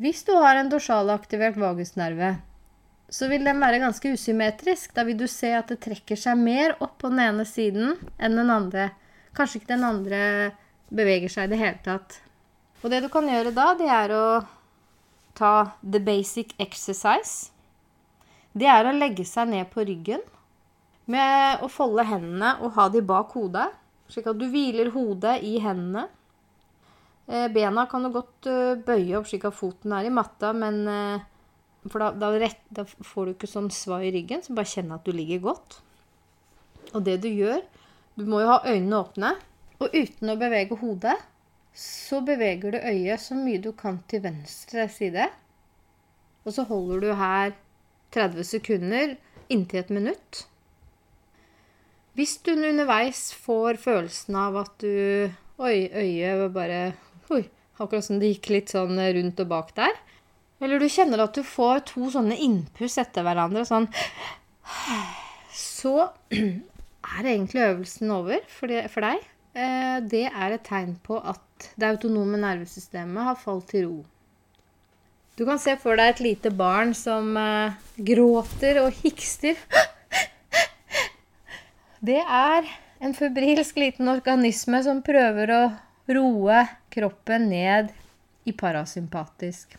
Hvis 0.00 0.22
du 0.24 0.32
har 0.40 0.56
en 0.56 0.70
dorsalaktivert 0.72 1.58
vagusnerve, 1.60 2.36
så 3.12 3.28
vil 3.28 3.44
den 3.44 3.60
være 3.60 3.82
ganske 3.82 4.14
usymmetrisk. 4.14 4.94
Da 4.96 5.04
vil 5.04 5.18
du 5.20 5.26
se 5.28 5.50
at 5.52 5.68
det 5.68 5.82
trekker 5.84 6.16
seg 6.16 6.38
mer 6.40 6.76
opp 6.80 6.96
på 7.02 7.10
den 7.12 7.20
ene 7.20 7.44
siden 7.48 7.98
enn 8.16 8.38
den 8.40 8.52
andre. 8.52 8.88
Kanskje 9.36 9.60
ikke 9.60 9.74
den 9.74 9.84
andre 9.84 10.22
beveger 10.92 11.32
seg 11.32 11.48
i 11.48 11.52
det 11.52 11.60
hele 11.60 11.84
tatt. 11.84 12.18
Og 12.82 12.90
det 12.90 13.02
du 13.04 13.10
kan 13.12 13.28
gjøre 13.28 13.52
da, 13.54 13.72
det 13.78 13.88
er 13.92 14.14
å 14.16 14.24
ta 15.36 15.52
the 15.84 16.00
basic 16.02 16.56
exercise. 16.60 17.52
Det 18.52 18.68
er 18.68 18.88
å 18.88 18.96
legge 18.96 19.24
seg 19.28 19.52
ned 19.52 19.68
på 19.72 19.84
ryggen 19.88 20.24
med 21.12 21.62
å 21.64 21.68
folde 21.72 22.04
hendene 22.08 22.56
og 22.62 22.74
ha 22.76 22.88
de 22.92 23.04
bak 23.04 23.32
hodet, 23.36 23.68
slik 24.12 24.28
at 24.28 24.40
du 24.40 24.48
hviler 24.48 24.92
hodet 24.94 25.38
i 25.44 25.56
hendene. 25.62 26.08
Eh, 27.26 27.48
bena 27.54 27.86
kan 27.86 28.02
du 28.02 28.10
godt 28.14 28.48
eh, 28.50 28.74
bøye 28.82 29.14
opp 29.18 29.28
slik 29.30 29.46
at 29.46 29.54
foten 29.54 29.94
er 29.94 30.08
i 30.08 30.14
matta, 30.14 30.50
men 30.56 30.82
eh, 30.90 31.28
For 31.90 31.98
da, 31.98 32.12
da, 32.14 32.28
rett, 32.38 32.60
da 32.70 32.84
får 32.86 33.26
du 33.26 33.32
ikke 33.32 33.50
sånn 33.50 33.70
svai 33.74 34.04
i 34.06 34.12
ryggen, 34.14 34.42
så 34.42 34.54
bare 34.54 34.70
kjenn 34.70 34.92
at 34.94 35.06
du 35.06 35.10
ligger 35.14 35.40
godt. 35.48 35.80
Og 36.92 37.02
det 37.02 37.16
du 37.24 37.28
gjør 37.30 37.62
Du 38.14 38.26
må 38.28 38.42
jo 38.42 38.52
ha 38.52 38.60
øynene 38.68 39.00
åpne, 39.00 39.32
og 39.80 39.94
uten 39.96 40.30
å 40.30 40.38
bevege 40.38 40.76
hodet, 40.78 41.16
så 41.72 42.20
beveger 42.20 42.74
du 42.74 42.78
øyet 42.78 43.22
så 43.24 43.34
mye 43.34 43.62
du 43.62 43.70
kan 43.72 44.02
til 44.06 44.20
venstre 44.26 44.84
side. 44.92 45.30
Og 46.44 46.52
så 46.52 46.66
holder 46.68 47.00
du 47.00 47.08
her 47.16 47.54
30 48.12 48.44
sekunder 48.44 49.14
inntil 49.48 49.80
et 49.80 49.94
minutt. 49.94 50.42
Hvis 52.12 52.36
du 52.44 52.52
underveis 52.52 53.30
får 53.32 53.80
følelsen 53.80 54.36
av 54.36 54.58
at 54.66 54.74
du 54.84 55.32
Oi, 55.62 55.86
øyet 55.94 56.52
bare 56.52 56.94
Oi, 57.32 57.44
akkurat 57.80 58.04
som 58.04 58.18
det 58.20 58.34
gikk 58.34 58.50
litt 58.52 58.72
sånn 58.74 58.98
rundt 59.00 59.40
og 59.40 59.48
bak 59.48 59.72
der. 59.78 59.94
Eller 60.62 60.78
du 60.78 60.86
kjenner 60.90 61.24
at 61.24 61.34
du 61.34 61.42
får 61.46 61.82
to 61.90 62.10
sånne 62.12 62.36
innpuss 62.38 62.98
etter 63.00 63.24
hverandre, 63.26 63.64
sånn 63.66 63.88
Så 65.56 65.94
er 66.36 67.26
egentlig 67.26 67.64
øvelsen 67.64 68.12
over 68.14 68.44
for, 68.52 68.70
deg. 68.70 69.24
Eh, 69.58 69.96
det 70.06 70.26
er 70.28 70.54
et 70.54 70.64
tegn 70.66 70.94
på 71.02 71.18
at 71.18 71.70
det 71.78 71.88
autonome 71.94 72.38
nervesystemet 72.40 73.30
har 73.30 73.40
falt 73.40 73.70
til 73.72 73.88
ro. 73.88 73.98
Du 75.36 75.46
kan 75.48 75.58
se 75.60 75.74
for 75.80 75.98
deg 75.98 76.12
et 76.12 76.22
lite 76.22 76.52
barn 76.54 76.92
som 76.96 77.32
eh, 77.40 77.74
gråter 77.96 78.82
og 78.84 79.02
hikster. 79.02 79.56
Det 82.02 82.18
er 82.18 82.66
en 82.98 83.12
febrilsk 83.14 83.76
liten 83.78 84.10
organisme 84.10 84.80
som 84.82 85.04
prøver 85.06 85.52
å 85.54 85.60
roe 86.10 86.66
kroppen 86.90 87.48
ned 87.50 87.92
i 88.44 88.52
parasympatisk. 88.52 89.76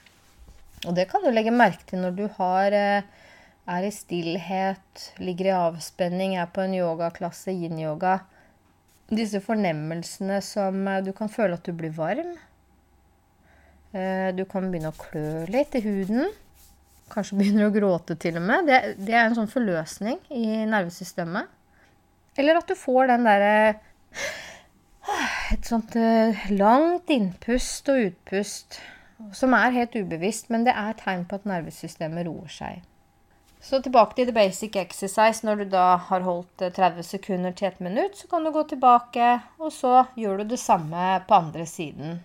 Og 0.87 0.95
det 0.95 1.07
kan 1.11 1.23
du 1.23 1.31
legge 1.31 1.53
merke 1.55 1.85
til 1.87 2.03
når 2.03 2.15
du 2.17 2.25
har, 2.37 2.75
eh, 2.75 3.03
er 3.67 3.83
i 3.83 3.91
stillhet, 3.91 5.13
ligger 5.19 5.45
i 5.45 5.57
avspenning, 5.57 6.35
er 6.35 6.47
på 6.47 6.63
en 6.63 6.75
yogaklasse, 6.75 7.51
yin-yoga. 7.51 8.19
Disse 9.07 9.39
fornemmelsene 9.43 10.41
som 10.41 10.87
eh, 10.87 11.01
du 11.01 11.13
kan 11.13 11.29
føle 11.29 11.55
at 11.55 11.63
du 11.63 11.71
blir 11.71 11.91
varm. 11.95 12.35
Eh, 13.93 14.31
du 14.35 14.43
kan 14.45 14.71
begynne 14.71 14.91
å 14.91 14.99
klø 14.99 15.45
litt 15.47 15.75
i 15.75 15.83
huden. 15.85 16.31
Kanskje 17.13 17.37
begynner 17.39 17.69
å 17.69 17.75
gråte 17.75 18.15
til 18.19 18.39
og 18.39 18.47
med. 18.47 18.67
Det, 18.67 18.95
det 18.99 19.15
er 19.15 19.27
en 19.27 19.37
sånn 19.39 19.51
forløsning 19.51 20.19
i 20.31 20.63
nervesystemet. 20.67 21.47
Eller 22.35 22.57
at 22.57 22.67
du 22.67 22.75
får 22.75 23.11
den 23.11 23.27
derre 23.27 23.75
Et 25.53 25.67
sånt 25.69 25.93
eh, 25.99 26.47
langt 26.49 27.11
innpust 27.13 27.89
og 27.91 28.07
utpust 28.07 28.79
som 29.37 29.53
er 29.53 29.75
helt 29.75 29.93
ubevisst, 29.93 30.47
men 30.49 30.63
det 30.65 30.73
er 30.73 30.95
tegn 30.97 31.27
på 31.29 31.37
at 31.37 31.45
nervesystemet 31.45 32.25
roer 32.25 32.49
seg. 32.49 32.79
Så 33.63 33.79
tilbake 33.83 34.17
til 34.17 34.27
the 34.27 34.35
basic 34.35 34.75
exercise. 34.79 35.45
Når 35.45 35.61
du 35.61 35.65
da 35.75 35.83
har 36.09 36.25
holdt 36.25 36.63
30 36.63 36.97
eh, 37.03 37.05
sekunder 37.05 37.53
til 37.53 37.69
et 37.69 37.83
minutt, 37.85 38.17
så 38.17 38.27
kan 38.31 38.43
du 38.43 38.51
gå 38.55 38.63
tilbake, 38.71 39.27
og 39.59 39.69
så 39.75 40.07
gjør 40.19 40.41
du 40.41 40.55
det 40.55 40.59
samme 40.59 41.19
på 41.27 41.37
andre 41.37 41.67
siden. 41.69 42.17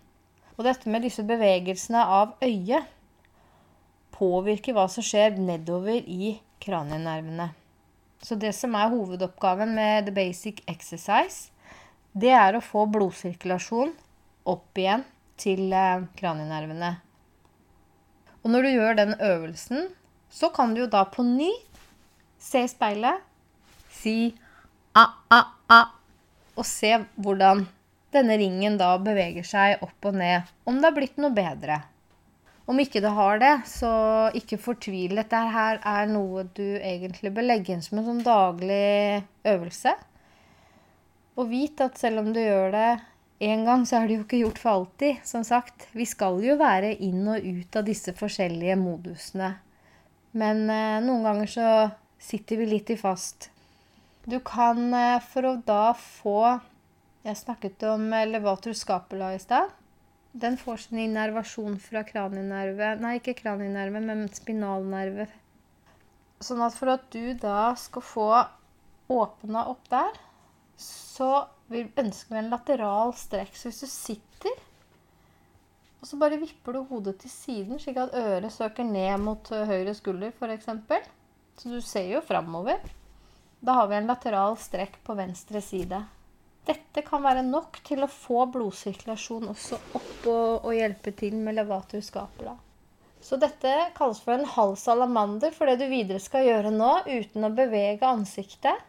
Og 0.56 0.64
dette 0.64 0.88
med 0.90 1.04
disse 1.04 1.22
bevegelsene 1.22 2.00
av 2.00 2.32
øyet 2.42 2.88
påvirker 4.16 4.74
hva 4.74 4.88
som 4.90 5.04
skjer 5.04 5.36
nedover 5.36 6.00
i 6.00 6.38
kranienervene. 6.64 7.52
Så 8.24 8.40
det 8.40 8.56
som 8.56 8.74
er 8.74 8.90
hovedoppgaven 8.90 9.76
med 9.76 10.08
the 10.08 10.16
basic 10.16 10.64
exercise, 10.66 11.52
det 12.12 12.32
er 12.34 12.56
å 12.56 12.64
få 12.64 12.86
blodsirkulasjon 12.90 13.92
opp 14.48 14.80
igjen 14.80 15.04
til 15.38 15.68
kraninervene. 15.68 16.08
kranienervene. 16.18 16.96
Og 18.42 18.52
når 18.54 18.64
du 18.64 18.70
gjør 18.70 18.94
den 18.96 19.14
øvelsen, 19.20 19.88
så 20.30 20.48
kan 20.54 20.74
du 20.74 20.84
jo 20.84 20.90
da 20.90 21.04
på 21.04 21.24
ny 21.26 21.50
se 22.38 22.62
i 22.64 22.70
speilet, 22.70 23.20
si 23.92 24.32
a-a-a, 24.96 25.80
og 26.56 26.66
se 26.66 26.94
hvordan 27.18 27.64
denne 28.14 28.38
ringen 28.40 28.78
da 28.80 28.94
beveger 29.02 29.44
seg 29.46 29.84
opp 29.84 30.08
og 30.08 30.16
ned. 30.16 30.48
Om 30.64 30.78
det 30.78 30.88
har 30.88 30.96
blitt 30.96 31.20
noe 31.20 31.34
bedre. 31.34 31.80
Om 32.68 32.80
ikke 32.82 33.02
det 33.04 33.12
har 33.16 33.40
det, 33.40 33.52
så 33.68 33.90
ikke 34.36 34.60
fortvil. 34.60 35.16
Dette 35.18 35.40
her 35.52 35.80
er 35.84 36.08
noe 36.10 36.44
du 36.56 36.66
egentlig 36.78 37.32
bør 37.34 37.48
legge 37.48 37.74
inn 37.74 37.84
som 37.84 38.00
en 38.00 38.08
sånn 38.08 38.24
daglig 38.24 39.24
øvelse. 39.48 39.94
Og 41.38 41.46
vit 41.52 41.80
at 41.84 41.98
selv 42.00 42.24
om 42.24 42.32
du 42.34 42.40
gjør 42.42 42.72
det 42.74 42.88
én 43.46 43.62
gang, 43.66 43.84
så 43.86 44.00
er 44.00 44.08
det 44.08 44.16
jo 44.16 44.24
ikke 44.24 44.40
gjort 44.42 44.58
for 44.58 44.72
alltid. 44.72 45.20
Som 45.26 45.44
sagt, 45.46 45.86
vi 45.94 46.06
skal 46.08 46.40
jo 46.42 46.58
være 46.58 46.96
inn 47.06 47.22
og 47.30 47.44
ut 47.44 47.78
av 47.78 47.86
disse 47.86 48.14
forskjellige 48.18 48.74
modusene. 48.80 49.52
Men 50.38 50.66
eh, 50.72 50.98
noen 51.04 51.24
ganger 51.26 51.52
så 51.52 51.68
sitter 52.18 52.60
vi 52.60 52.72
litt 52.72 52.90
i 52.90 52.98
fast. 52.98 53.52
Du 54.26 54.40
kan, 54.44 54.82
eh, 54.94 55.20
for 55.24 55.46
å 55.46 55.60
da 55.64 55.92
få 55.94 56.58
Jeg 57.26 57.34
snakket 57.36 57.82
om 57.90 58.04
levator 58.30 58.72
scapula 58.78 59.32
i 59.34 59.40
stad. 59.42 59.72
Den 60.32 60.54
får 60.56 60.84
sin 60.84 61.00
innervasjon 61.02 61.74
fra 61.82 62.04
kranienerve 62.06 62.92
Nei, 63.02 63.16
ikke 63.18 63.34
kranienerve, 63.40 64.00
men 64.00 64.28
spinalnerve. 64.32 65.26
Sånn 66.40 66.62
at 66.62 66.76
for 66.78 66.94
at 66.94 67.08
du 67.12 67.34
da 67.34 67.74
skal 67.76 68.04
få 68.06 68.28
åpna 69.12 69.66
opp 69.72 69.90
der, 69.90 70.14
så 70.78 71.30
vil 71.72 71.90
ønske 71.98 72.32
vi 72.32 72.40
en 72.40 72.50
lateral 72.52 73.12
strekk. 73.18 73.56
Så 73.56 73.70
hvis 73.70 73.82
du 73.82 73.90
sitter, 73.90 74.60
og 75.98 76.06
så 76.06 76.18
bare 76.20 76.38
vipper 76.38 76.76
du 76.76 76.84
hodet 76.90 77.16
til 77.22 77.32
siden, 77.32 77.80
slik 77.82 77.98
at 77.98 78.14
øret 78.14 78.54
søker 78.54 78.86
ned 78.86 79.18
mot 79.24 79.50
eh, 79.54 79.66
høyre 79.66 79.94
skulder, 79.98 80.30
f.eks. 80.30 80.70
Så 81.58 81.72
du 81.72 81.80
ser 81.82 82.06
jo 82.12 82.22
framover. 82.22 82.78
Da 83.58 83.74
har 83.80 83.90
vi 83.90 83.98
en 83.98 84.06
lateral 84.06 84.54
strekk 84.62 85.00
på 85.02 85.18
venstre 85.18 85.60
side. 85.64 85.98
Dette 86.68 87.02
kan 87.02 87.24
være 87.24 87.42
nok 87.42 87.80
til 87.86 88.04
å 88.04 88.10
få 88.12 88.44
blodsirkulasjon 88.52 89.50
også 89.50 89.78
opp 89.98 90.26
og, 90.28 90.66
og 90.68 90.74
hjelpe 90.76 91.14
til 91.16 91.34
med 91.40 91.56
levator 91.56 92.04
scapula. 92.04 92.54
Så 93.24 93.38
dette 93.40 93.72
kalles 93.96 94.20
for 94.22 94.36
en 94.36 94.46
halv 94.46 94.76
salamander 94.78 95.50
for 95.56 95.66
det 95.66 95.80
du 95.80 95.88
videre 95.90 96.20
skal 96.22 96.46
gjøre 96.46 96.70
nå 96.70 96.92
uten 97.08 97.48
å 97.48 97.54
bevege 97.56 98.06
ansiktet 98.06 98.84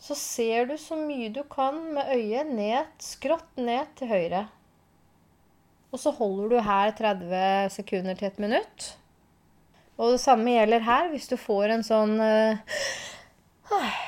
så 0.00 0.16
ser 0.16 0.70
du 0.70 0.78
så 0.80 0.96
mye 0.96 1.28
du 1.32 1.42
kan 1.50 1.76
med 1.94 2.08
øyet 2.14 2.48
ned, 2.48 2.88
skrått 3.04 3.60
ned 3.60 3.90
til 3.98 4.08
høyre. 4.08 4.46
Og 5.90 6.00
så 6.00 6.12
holder 6.14 6.54
du 6.54 6.62
her 6.64 6.94
30 6.96 7.74
sekunder 7.74 8.16
til 8.16 8.30
et 8.30 8.40
minutt. 8.40 8.86
Og 10.00 10.14
det 10.14 10.22
samme 10.22 10.54
gjelder 10.54 10.86
her. 10.86 11.10
Hvis 11.12 11.28
du 11.28 11.36
får 11.36 11.74
en 11.74 11.84
sånn 11.84 12.14
uh, 12.22 13.98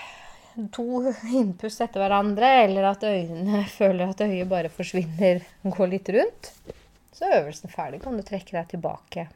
To 0.72 0.84
innpust 1.32 1.80
etter 1.84 2.02
hverandre, 2.02 2.48
eller 2.64 2.88
at 2.90 3.04
øynene 3.08 3.64
føler 3.78 4.12
at 4.12 4.24
øyet 4.24 4.48
bare 4.48 4.72
forsvinner, 4.72 5.44
går 5.64 5.92
litt 5.92 6.08
rundt, 6.12 6.50
så 7.12 7.28
er 7.28 7.38
øvelsen 7.42 7.72
ferdig. 7.72 8.02
Kan 8.04 8.16
du 8.16 8.24
trekke 8.24 8.56
deg 8.56 8.72
tilbake. 8.72 9.28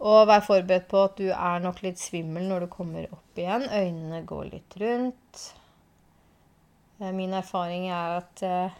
Og 0.00 0.24
vær 0.30 0.42
forberedt 0.42 0.88
på 0.90 1.02
at 1.04 1.18
du 1.20 1.28
er 1.28 1.62
nok 1.62 1.82
litt 1.84 2.00
svimmel 2.00 2.46
når 2.48 2.64
du 2.64 2.72
kommer 2.72 3.10
opp 3.12 3.38
igjen. 3.38 3.66
Øynene 3.68 4.22
går 4.26 4.46
litt 4.54 4.78
rundt. 4.80 5.42
Eh, 7.00 7.12
min 7.12 7.32
erfaring 7.34 7.88
er 7.88 8.18
at 8.20 8.42
eh, 8.44 8.78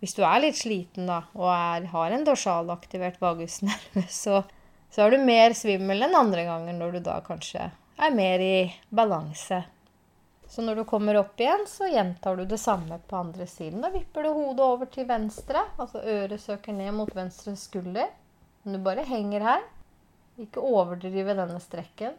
Hvis 0.00 0.16
du 0.16 0.24
er 0.26 0.40
litt 0.42 0.58
sliten 0.58 1.06
da, 1.06 1.20
og 1.36 1.50
er, 1.52 1.86
har 1.92 2.14
en 2.14 2.24
dorsalaktivert 2.26 3.20
vagusnerve, 3.22 4.06
så, 4.22 4.40
så 4.90 5.04
er 5.04 5.14
du 5.14 5.22
mer 5.22 5.54
svimmel 5.54 6.08
enn 6.08 6.18
andre 6.18 6.46
ganger 6.48 6.74
når 6.74 6.96
du 6.96 7.04
da 7.06 7.20
kanskje 7.22 7.68
er 8.02 8.16
mer 8.16 8.42
i 8.42 8.56
balanse. 8.90 9.60
Så 10.52 10.64
når 10.64 10.80
du 10.80 10.84
kommer 10.88 11.16
opp 11.20 11.38
igjen, 11.40 11.62
så 11.70 11.86
gjentar 11.88 12.36
du 12.36 12.42
det 12.48 12.58
samme 12.60 12.98
på 13.08 13.16
andre 13.16 13.46
siden. 13.46 13.78
Da 13.84 13.92
vipper 13.94 14.26
du 14.26 14.32
hodet 14.34 14.64
over 14.64 14.90
til 14.90 15.06
venstre, 15.08 15.62
altså 15.80 16.02
øret 16.02 16.42
søker 16.42 16.74
ned 16.76 16.92
mot 16.96 17.14
venstre 17.16 17.54
skulder. 17.56 18.10
Men 18.64 18.76
du 18.76 18.82
bare 18.84 19.06
henger 19.06 19.46
her. 19.46 19.62
Ikke 20.42 20.60
overdrive 20.60 21.38
denne 21.38 21.60
strekken. 21.62 22.18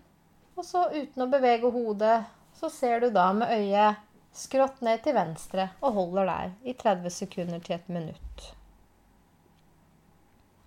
Og 0.55 0.65
så 0.65 0.87
uten 0.93 1.25
å 1.25 1.29
bevege 1.29 1.69
hodet, 1.73 2.23
så 2.57 2.71
ser 2.73 3.03
du 3.03 3.11
da 3.13 3.27
med 3.35 3.53
øyet 3.53 4.01
skrått 4.33 4.81
ned 4.85 5.03
til 5.05 5.15
venstre 5.15 5.69
og 5.83 5.95
holder 5.97 6.29
der 6.29 6.53
i 6.65 6.73
30 6.77 7.13
sekunder 7.13 7.63
til 7.63 7.77
et 7.77 7.89
minutt. 7.93 8.53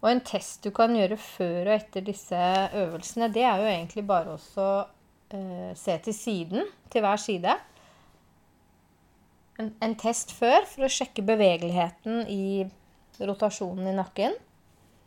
Og 0.05 0.11
en 0.13 0.23
test 0.23 0.63
du 0.63 0.71
kan 0.75 0.95
gjøre 0.95 1.17
før 1.19 1.67
og 1.67 1.73
etter 1.75 2.05
disse 2.07 2.43
øvelsene, 2.79 3.31
det 3.35 3.43
er 3.43 3.63
jo 3.63 3.71
egentlig 3.71 4.05
bare 4.07 4.37
å 4.37 4.67
eh, 5.35 5.73
se 5.75 5.97
til 6.05 6.15
siden, 6.15 6.69
til 6.93 7.03
hver 7.03 7.19
side. 7.19 7.57
En, 9.59 9.73
en, 9.83 9.97
test 9.99 10.35
før 10.37 10.67
for 10.69 10.87
å 10.87 10.93
sjekke 10.93 11.25
bevegeligheten 11.27 12.27
i 12.31 12.67
rotasjonen 13.19 13.89
i 13.89 13.97
nakken. 13.97 14.37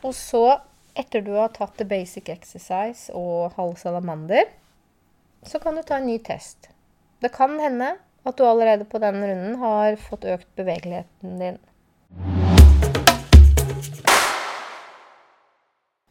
Og 0.04 0.16
så, 0.18 0.58
etter 0.98 1.24
du 1.24 1.36
har 1.38 1.54
tatt 1.56 1.78
the 1.80 1.88
basic 1.88 2.32
exercise 2.34 3.14
og 3.16 3.54
halv 3.56 3.78
salamander, 3.80 4.50
så 5.48 5.62
kan 5.64 5.78
du 5.78 5.86
ta 5.86 6.02
en 6.02 6.10
ny 6.10 6.18
test. 6.26 6.74
Det 7.24 7.32
kan 7.36 7.56
hende 7.62 7.94
at 8.28 8.38
du 8.38 8.44
allerede 8.46 8.86
på 8.90 9.00
den 9.02 9.22
runden 9.24 9.56
har 9.62 9.96
fått 10.02 10.28
økt 10.28 10.50
bevegeligheten 10.60 11.40
din. 11.40 11.60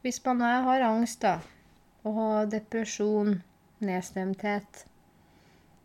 Hvis 0.03 0.21
man 0.25 0.41
har 0.41 0.85
angst 0.87 1.21
da, 1.25 1.39
og 2.07 2.49
depresjon, 2.53 3.41
nedstemthet, 3.85 4.85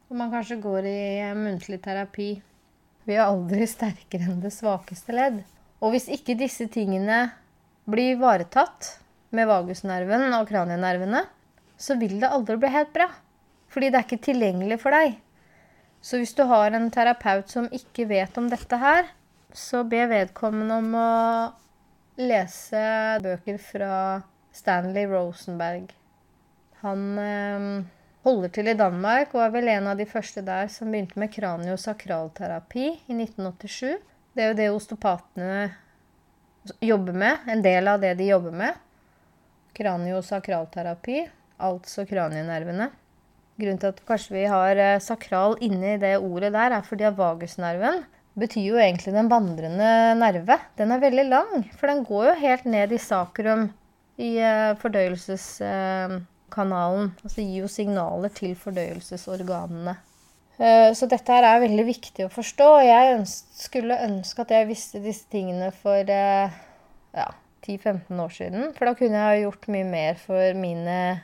og 0.10 0.20
man 0.20 0.32
kanskje 0.32 0.60
går 0.62 0.86
i 0.86 1.00
muntlig 1.34 1.80
terapi 1.82 2.36
Vi 3.04 3.16
er 3.18 3.26
aldri 3.26 3.66
sterkere 3.68 4.30
enn 4.30 4.44
det 4.44 4.54
svakeste 4.54 5.12
ledd. 5.12 5.42
Og 5.84 5.92
hvis 5.92 6.06
ikke 6.08 6.38
disse 6.40 6.70
tingene 6.72 7.34
blir 7.90 8.14
ivaretatt 8.14 8.94
med 9.36 9.50
vagusnerven 9.50 10.30
og 10.38 10.48
kranienervene, 10.48 11.26
så 11.76 11.98
vil 12.00 12.16
det 12.22 12.30
aldri 12.32 12.56
bli 12.62 12.70
helt 12.72 12.94
bra. 12.96 13.10
Fordi 13.74 13.90
det 13.90 14.00
er 14.00 14.08
ikke 14.08 14.26
tilgjengelig 14.30 14.78
for 14.80 14.96
deg. 14.96 15.18
Så 16.04 16.20
hvis 16.20 16.36
du 16.36 16.44
har 16.50 16.76
en 16.76 16.90
terapeut 16.92 17.48
som 17.50 17.70
ikke 17.72 18.06
vet 18.10 18.38
om 18.40 18.50
dette 18.52 18.80
her, 18.80 19.08
så 19.56 19.86
be 19.88 20.02
vedkommende 20.12 20.80
om 20.82 20.96
å 21.00 21.10
lese 22.20 22.82
bøker 23.24 23.60
fra 23.62 23.94
Stanley 24.54 25.08
Rosenberg. 25.08 25.94
Han 26.84 27.06
eh, 27.22 27.68
holder 28.28 28.52
til 28.54 28.72
i 28.72 28.76
Danmark 28.78 29.32
og 29.36 29.46
er 29.46 29.54
vel 29.54 29.70
en 29.72 29.88
av 29.94 30.00
de 30.00 30.08
første 30.10 30.44
der 30.46 30.68
som 30.72 30.92
begynte 30.92 31.20
med 31.22 31.32
kraniosakralterapi 31.34 32.86
i 32.90 33.16
1987. 33.16 33.96
Det 34.34 34.44
er 34.44 34.52
jo 34.52 34.58
det 34.60 34.70
osteopatene 34.74 35.54
jobber 36.84 37.16
med. 37.16 37.48
En 37.48 37.64
del 37.64 37.88
av 37.88 38.04
det 38.04 38.14
de 38.20 38.28
jobber 38.28 38.56
med. 38.64 38.84
Kraniosakralterapi, 39.78 41.24
altså 41.64 42.06
kranienervene. 42.10 42.90
Grunnen 43.54 43.78
til 43.78 43.92
at 43.92 44.00
kanskje 44.08 44.34
vi 44.34 44.48
har 44.50 44.80
eh, 44.82 45.02
sakral 45.04 45.54
inni 45.62 46.00
det 46.02 46.16
ordet 46.18 46.54
der, 46.56 46.74
er 46.74 46.82
fordi 46.88 47.04
at 47.06 47.18
vagusnerven 47.20 48.00
betyr 48.40 48.64
jo 48.66 48.78
egentlig 48.82 49.14
den 49.14 49.30
vandrende 49.30 50.16
nerve. 50.18 50.58
Den 50.80 50.92
er 50.92 51.00
veldig 51.04 51.26
lang, 51.28 51.70
for 51.78 51.88
den 51.92 52.04
går 52.08 52.26
jo 52.32 52.42
helt 52.42 52.66
ned 52.66 52.92
i 52.96 52.98
sakrum 52.98 53.72
i 54.18 54.38
eh, 54.42 54.74
fordøyelseskanalen. 54.82 57.12
Altså 57.22 57.42
gir 57.46 57.62
jo 57.62 57.68
signaler 57.70 58.30
til 58.34 58.56
fordøyelsesorganene. 58.58 59.94
Eh, 60.58 60.90
så 60.98 61.06
dette 61.10 61.34
her 61.38 61.46
er 61.46 61.66
veldig 61.68 61.86
viktig 61.94 62.26
å 62.26 62.34
forstå. 62.34 62.82
Jeg 62.88 63.22
skulle 63.30 64.06
ønske 64.10 64.42
at 64.48 64.52
jeg 64.58 64.70
visste 64.74 65.06
disse 65.06 65.30
tingene 65.30 65.70
for 65.78 66.02
ja, 66.10 67.30
10-15 67.70 68.18
år 68.18 68.34
siden. 68.34 68.74
For 68.74 68.90
da 68.90 68.98
kunne 68.98 69.30
jeg 69.30 69.46
gjort 69.46 69.70
mye 69.78 69.88
mer 69.94 70.18
for 70.26 70.42
mine 70.58 71.22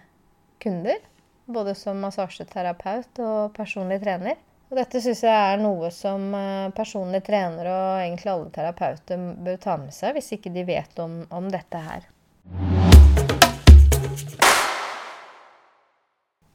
kunder 0.61 1.01
både 1.49 1.73
som 1.75 1.99
massasjeterapeut 2.03 3.19
og 3.25 3.53
personlig 3.57 3.99
trener. 4.03 4.37
Og 4.69 4.77
dette 4.77 5.01
syns 5.01 5.23
jeg 5.25 5.33
er 5.33 5.57
noe 5.57 5.89
som 5.93 6.27
eh, 6.37 6.69
personlig 6.77 7.23
trener 7.25 7.71
og 7.71 8.03
egentlig 8.03 8.29
alle 8.29 8.51
terapeuter 8.53 9.23
bør 9.41 9.57
ta 9.63 9.77
med 9.81 9.95
seg, 9.95 10.13
hvis 10.13 10.29
ikke 10.37 10.53
de 10.53 10.65
vet 10.67 11.01
om, 11.01 11.23
om 11.33 11.49
dette 11.49 11.81
her. 11.81 12.05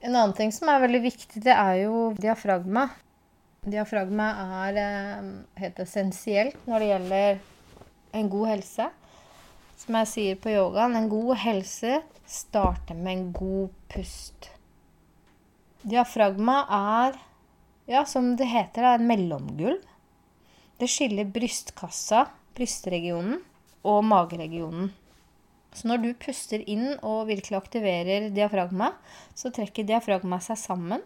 En 0.04 0.12
annen 0.12 0.37
ting 0.37 0.52
som 0.54 0.70
er 0.70 0.85
veldig 0.85 1.02
viktig, 1.09 1.42
det 1.42 1.57
er 1.57 1.80
jo 1.87 2.12
diafragma. 2.20 2.87
Diafragma 3.66 4.30
er 4.62 4.80
eh, 4.85 5.28
helt 5.64 5.83
essensielt 5.83 6.70
når 6.70 6.85
det 6.85 6.90
gjelder 6.92 7.44
en 8.20 8.30
god 8.30 8.50
helse. 8.54 8.90
Som 9.80 9.98
jeg 9.98 10.12
sier 10.12 10.37
på 10.38 10.54
yogaen, 10.54 10.94
en 10.94 11.11
god 11.11 11.35
helse 11.42 11.98
starter 12.30 12.94
med 12.94 13.16
en 13.16 13.30
god 13.35 13.72
pust. 13.90 14.53
Diafragma 15.85 16.62
er, 16.73 17.18
ja, 17.90 18.07
som 18.09 18.31
det 18.38 18.47
heter, 18.49 18.87
en 18.94 19.05
mellomgulv. 19.09 19.83
Det 20.81 20.88
skiller 20.88 21.29
brystkassa, 21.29 22.23
brystregionen, 22.57 23.42
og 23.85 24.01
mageregionen. 24.09 24.88
Så 25.77 25.90
når 25.90 26.01
du 26.01 26.11
puster 26.16 26.62
inn 26.70 26.94
og 27.03 27.29
virkelig 27.29 27.59
aktiverer 27.59 28.31
diafragma, 28.33 28.94
så 29.37 29.53
trekker 29.53 29.85
diafragma 29.85 30.38
seg 30.40 30.57
sammen, 30.62 31.03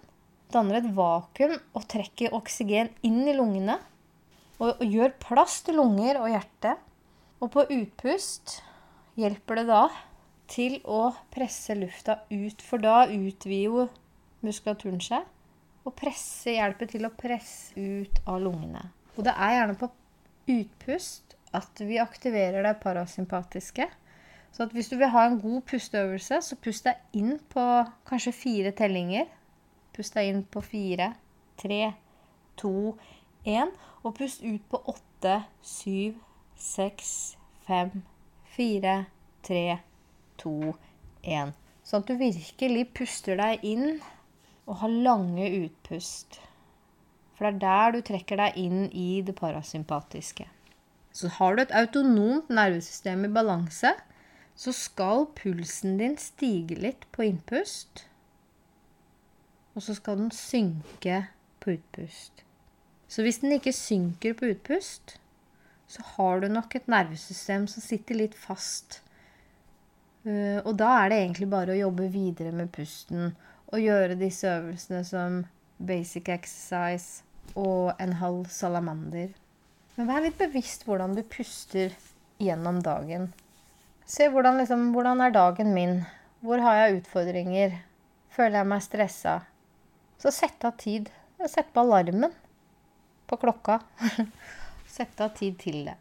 danner 0.54 0.78
et 0.78 0.90
vakuum 0.94 1.56
og 1.74 1.86
trekker 1.90 2.36
oksygen 2.36 2.92
inn 3.02 3.24
i 3.26 3.34
lungene. 3.36 3.80
Og, 4.62 4.78
gjør 4.82 5.14
plass 5.22 5.62
til 5.66 5.78
lunger 5.78 6.20
og 6.22 6.30
hjerte. 6.32 6.74
Og 7.42 7.50
på 7.54 7.66
utpust 7.66 8.60
hjelper 9.18 9.60
det 9.60 9.68
da 9.70 9.84
til 10.50 10.78
å 10.86 11.08
presse 11.34 11.74
lufta 11.78 12.20
ut, 12.30 12.62
for 12.62 12.82
da 12.82 13.06
utvider 13.10 13.66
jo 13.66 13.88
muskulaturen 14.44 15.00
seg. 15.02 15.26
Og 15.86 15.94
presse 15.96 16.52
hjelper 16.52 16.90
til 16.90 17.06
å 17.08 17.14
presse 17.16 17.72
ut 17.78 18.20
av 18.28 18.42
lungene. 18.44 18.84
Og 19.16 19.24
det 19.26 19.34
er 19.34 19.54
gjerne 19.56 19.78
på 19.80 19.88
utpust 20.52 21.36
at 21.56 21.80
vi 21.80 21.98
aktiverer 22.02 22.62
det 22.66 22.76
parasympatiske. 22.82 23.88
Så 24.52 24.64
at 24.64 24.72
hvis 24.72 24.88
du 24.88 24.96
vil 24.98 25.10
ha 25.12 25.24
en 25.26 25.40
god 25.40 25.62
pusteøvelse, 25.68 26.40
så 26.42 26.56
pust 26.56 26.86
deg 26.88 27.18
inn 27.18 27.36
på 27.52 27.64
kanskje 28.08 28.34
fire 28.36 28.72
tellinger. 28.76 29.28
Pust 29.96 30.16
deg 30.16 30.30
inn 30.30 30.44
på 30.44 30.62
fire, 30.64 31.12
tre, 31.60 31.92
to, 32.60 32.96
én. 33.46 33.72
Og 34.04 34.14
pust 34.18 34.44
ut 34.44 34.64
på 34.70 34.80
åtte, 34.92 35.40
syv, 35.62 36.20
seks, 36.58 37.36
fem, 37.66 38.02
fire, 38.54 39.00
tre, 39.46 39.80
to, 40.40 40.74
én. 41.24 41.54
Sånn 41.84 42.04
at 42.04 42.10
du 42.10 42.20
virkelig 42.20 42.88
puster 42.96 43.38
deg 43.40 43.64
inn 43.66 43.98
og 44.68 44.82
ha 44.82 44.90
lange 44.92 45.48
utpust. 45.64 46.38
For 47.36 47.48
det 47.48 47.54
er 47.54 47.62
der 47.64 47.94
du 47.94 48.00
trekker 48.04 48.40
deg 48.40 48.58
inn 48.60 48.88
i 48.92 49.22
det 49.24 49.34
parasympatiske. 49.38 50.48
Så 51.14 51.30
har 51.38 51.56
du 51.56 51.62
et 51.62 51.74
autonomt 51.74 52.50
nervesystem 52.52 53.24
i 53.26 53.32
balanse, 53.32 53.94
så 54.58 54.74
skal 54.74 55.28
pulsen 55.38 55.96
din 56.00 56.18
stige 56.20 56.76
litt 56.82 57.06
på 57.14 57.24
innpust. 57.28 58.04
Og 59.78 59.84
så 59.86 59.94
skal 59.94 60.18
den 60.18 60.32
synke 60.34 61.22
på 61.62 61.76
utpust. 61.76 62.44
Så 63.08 63.24
hvis 63.24 63.40
den 63.40 63.54
ikke 63.56 63.72
synker 63.72 64.34
på 64.36 64.50
utpust, 64.52 65.16
så 65.88 66.04
har 66.14 66.42
du 66.42 66.48
nok 66.52 66.74
et 66.76 66.90
nervesystem 66.90 67.64
som 67.70 67.82
sitter 67.82 68.18
litt 68.18 68.34
fast. 68.36 69.00
Eh, 70.26 70.58
og 70.60 70.74
da 70.76 70.90
er 71.00 71.12
det 71.12 71.20
egentlig 71.22 71.48
bare 71.54 71.72
å 71.72 71.82
jobbe 71.86 72.10
videre 72.12 72.52
med 72.52 72.72
pusten 72.74 73.30
å 73.68 73.80
gjøre 73.80 74.16
disse 74.16 74.48
øvelsene 74.48 75.02
som 75.04 75.42
basic 75.78 76.30
exercise 76.32 77.24
og 77.58 77.92
en 78.00 78.14
halv 78.20 78.48
salamander. 78.52 79.34
Men 79.96 80.08
vær 80.08 80.24
litt 80.24 80.38
bevisst 80.40 80.86
hvordan 80.86 81.16
du 81.16 81.24
puster 81.26 81.92
gjennom 82.40 82.80
dagen. 82.84 83.32
Se 84.08 84.28
hvordan, 84.32 84.60
liksom, 84.62 84.90
hvordan 84.94 85.20
er 85.20 85.34
dagen 85.34 85.74
min? 85.76 86.00
Hvor 86.40 86.62
har 86.64 86.78
jeg 86.78 87.00
utfordringer? 87.02 87.80
Føler 88.32 88.62
jeg 88.62 88.70
meg 88.70 88.84
stressa? 88.84 89.40
Så 90.18 90.32
sett 90.34 90.64
av 90.64 90.78
tid. 90.80 91.10
Sett 91.46 91.68
på 91.74 91.82
alarmen 91.84 92.32
på 93.28 93.36
klokka. 93.36 93.80
Sett 94.98 95.20
av 95.20 95.34
tid 95.36 95.58
til 95.60 95.84
det. 95.86 95.98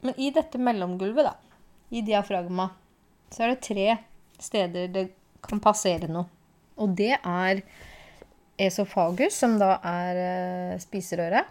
Men 0.00 0.14
i 0.16 0.30
dette 0.34 0.58
mellomgulvet, 0.62 1.26
da, 1.26 1.47
i 1.90 2.02
diafragma, 2.04 2.68
så 3.32 3.44
er 3.44 3.54
det 3.54 3.64
tre 3.64 3.86
steder 4.40 4.90
det 4.92 5.06
kan 5.44 5.60
passere 5.62 6.08
noe. 6.10 6.28
Og 6.78 6.94
det 6.98 7.14
er 7.16 7.62
esofagus, 8.58 9.36
som 9.38 9.56
da 9.60 9.76
er 9.86 10.20
eh, 10.22 10.80
spiserøret. 10.82 11.46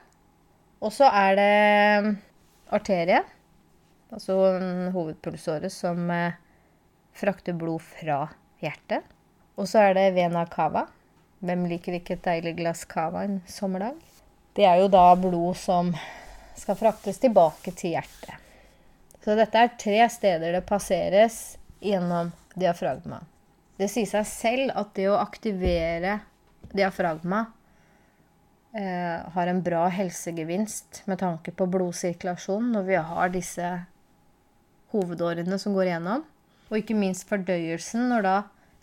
Og 0.83 0.93
så 0.93 1.09
er 1.09 1.37
det 1.39 2.15
arterie, 2.75 3.23
altså 4.13 4.37
hovedpulsåret 4.93 5.73
som 5.73 6.09
eh, 6.13 6.37
frakter 7.17 7.57
blod 7.57 7.83
fra 7.83 8.25
hjertet. 8.63 9.03
Og 9.57 9.67
så 9.69 9.87
er 9.87 9.97
det 9.97 10.11
vena 10.17 10.45
cava. 10.51 10.85
Hvem 11.43 11.65
liker 11.69 11.97
ikke 11.97 12.17
et 12.17 12.25
deilig 12.25 12.55
glass 12.59 12.85
cava 12.89 13.25
en 13.25 13.39
sommerdag? 13.49 13.97
Det 14.57 14.65
er 14.65 14.81
jo 14.81 14.89
da 14.89 15.11
blod 15.19 15.57
som 15.59 15.91
skal 16.57 16.77
fraktes 16.79 17.19
tilbake 17.21 17.73
til 17.77 17.97
hjertet. 17.97 18.46
Så 19.27 19.33
dette 19.35 19.59
er 19.59 19.73
tre 19.75 19.97
steder 20.07 20.53
det 20.55 20.63
passeres 20.63 21.57
gjennom 21.83 22.29
diafragma. 22.55 23.17
Det 23.75 23.89
sier 23.91 24.07
seg 24.07 24.23
selv 24.29 24.69
at 24.79 24.93
det 24.95 25.09
å 25.11 25.17
aktivere 25.19 26.13
diafragma 26.71 27.41
eh, 28.71 29.27
har 29.33 29.51
en 29.51 29.59
bra 29.65 29.81
helsegevinst 29.91 31.01
med 31.11 31.19
tanke 31.19 31.51
på 31.51 31.67
blodsirkulasjon 31.73 32.69
når 32.71 32.87
vi 32.87 33.01
har 33.09 33.33
disse 33.35 33.73
hovedårene 34.95 35.59
som 35.59 35.75
går 35.75 35.89
igjennom. 35.89 36.23
Og 36.71 36.79
ikke 36.79 36.95
minst 36.95 37.27
fordøyelsen 37.27 38.07
når 38.07 38.25
da 38.29 38.37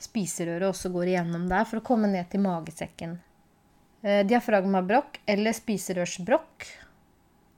spiserøret 0.04 0.68
også 0.68 0.92
går 0.92 1.14
igjennom 1.14 1.48
der 1.48 1.64
for 1.72 1.80
å 1.80 1.86
komme 1.88 2.12
ned 2.12 2.28
til 2.28 2.44
magesekken. 2.44 3.16
Eh, 4.04 4.20
diafragmabrokk 4.28 5.22
eller 5.24 5.56
spiserørsbrokk, 5.56 6.68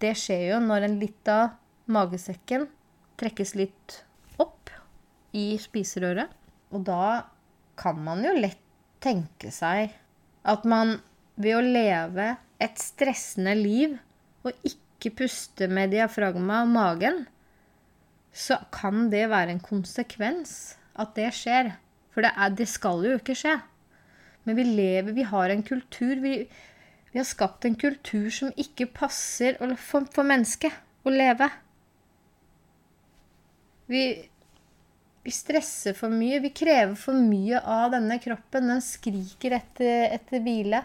det 0.07 0.15
skjer 0.23 0.53
jo 0.53 0.63
når 0.71 0.87
en 0.87 0.99
litt 1.03 1.35
av 1.35 1.59
magesekken 1.91 2.71
trekkes 3.21 3.55
litt 3.59 4.01
opp 4.43 4.71
i 5.37 5.55
spiserøret. 5.61 6.33
Og 6.75 6.85
da 6.87 7.27
kan 7.79 7.99
man 8.03 8.25
jo 8.25 8.35
lett 8.37 8.63
tenke 9.05 9.53
seg 9.53 9.93
at 10.47 10.65
man 10.69 10.97
ved 11.37 11.59
å 11.59 11.65
leve 11.65 12.33
et 12.63 12.79
stressende 12.81 13.53
liv 13.59 13.97
og 14.47 14.55
ikke 14.67 15.13
puste 15.19 15.69
med 15.69 15.93
diafragma 15.93 16.63
og 16.65 16.73
magen, 16.73 17.25
så 18.33 18.59
kan 18.73 19.09
det 19.13 19.27
være 19.33 19.55
en 19.55 19.63
konsekvens 19.65 20.77
at 20.97 21.15
det 21.17 21.33
skjer. 21.37 21.75
For 22.15 22.25
det, 22.25 22.33
er, 22.33 22.55
det 22.57 22.69
skal 22.71 23.05
jo 23.05 23.19
ikke 23.19 23.37
skje. 23.37 23.59
Men 24.47 24.57
vi 24.59 24.65
lever, 24.69 25.13
vi 25.13 25.27
har 25.27 25.53
en 25.53 25.65
kultur 25.67 26.23
vi, 26.23 26.39
vi 27.13 27.21
har 27.21 27.27
skapt 27.29 27.67
en 27.67 27.77
kultur 27.77 28.29
som 28.33 28.55
ikke 28.57 28.89
passer 28.95 29.59
for, 29.81 30.07
for 30.13 30.25
mennesket 30.25 30.73
å 31.05 31.13
leve. 31.13 31.51
Vi, 33.87 34.29
vi 35.23 35.31
stresser 35.31 35.95
for 35.95 36.11
mye. 36.11 36.41
Vi 36.41 36.51
krever 36.51 36.95
for 36.99 37.15
mye 37.15 37.61
av 37.61 37.91
denne 37.95 38.19
kroppen. 38.23 38.69
Den 38.71 38.83
skriker 38.83 39.59
etter, 39.61 40.09
etter 40.17 40.43
hvile. 40.43 40.83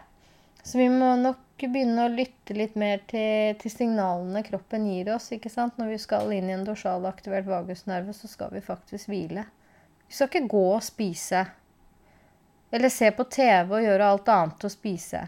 Så 0.63 0.77
vi 0.77 0.89
må 0.93 1.15
nok 1.17 1.39
begynne 1.61 2.05
å 2.05 2.13
lytte 2.13 2.55
litt 2.57 2.75
mer 2.79 3.01
til, 3.09 3.57
til, 3.61 3.73
signalene 3.73 4.43
kroppen 4.45 4.85
gir 4.89 5.11
oss. 5.15 5.31
ikke 5.33 5.49
sant? 5.49 5.77
Når 5.77 5.95
vi 5.95 5.99
skal 6.01 6.33
inn 6.35 6.49
i 6.49 6.55
en 6.55 6.65
dorsalaktivert 6.65 7.49
vagusnerve, 7.49 8.13
så 8.17 8.29
skal 8.29 8.53
vi 8.53 8.63
faktisk 8.65 9.09
hvile. 9.09 9.47
Vi 10.07 10.17
skal 10.17 10.29
ikke 10.29 10.51
gå 10.53 10.63
og 10.75 10.85
spise. 10.85 11.45
Eller 12.71 12.93
se 12.93 13.09
på 13.11 13.25
TV 13.29 13.77
og 13.77 13.85
gjøre 13.85 14.09
alt 14.13 14.29
annet 14.31 14.65
å 14.65 14.71
spise. 14.71 15.25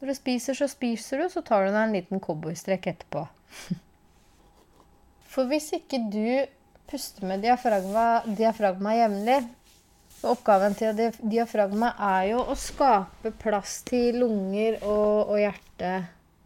Når 0.00 0.10
du 0.10 0.18
spiser, 0.18 0.58
så 0.58 0.66
spiser 0.70 1.22
du, 1.22 1.28
så 1.30 1.42
tar 1.46 1.66
du 1.66 1.70
deg 1.70 1.82
en 1.84 1.96
liten 1.98 2.22
cowboystrekk 2.22 2.90
etterpå. 2.94 3.26
For 5.32 5.48
hvis 5.48 5.70
ikke 5.78 6.02
du 6.12 6.44
puster 6.90 7.24
med 7.24 7.40
diafragma, 7.40 8.22
diafragma 8.36 8.96
jevnlig. 8.98 9.38
Oppgaven 10.28 10.76
til 10.78 10.98
diafragma 11.18 11.94
er 12.12 12.26
jo 12.34 12.42
å 12.52 12.54
skape 12.58 13.32
plass 13.40 13.80
til 13.88 14.20
lunger 14.20 14.76
og, 14.84 15.32
og 15.32 15.40
hjerte, 15.40 15.94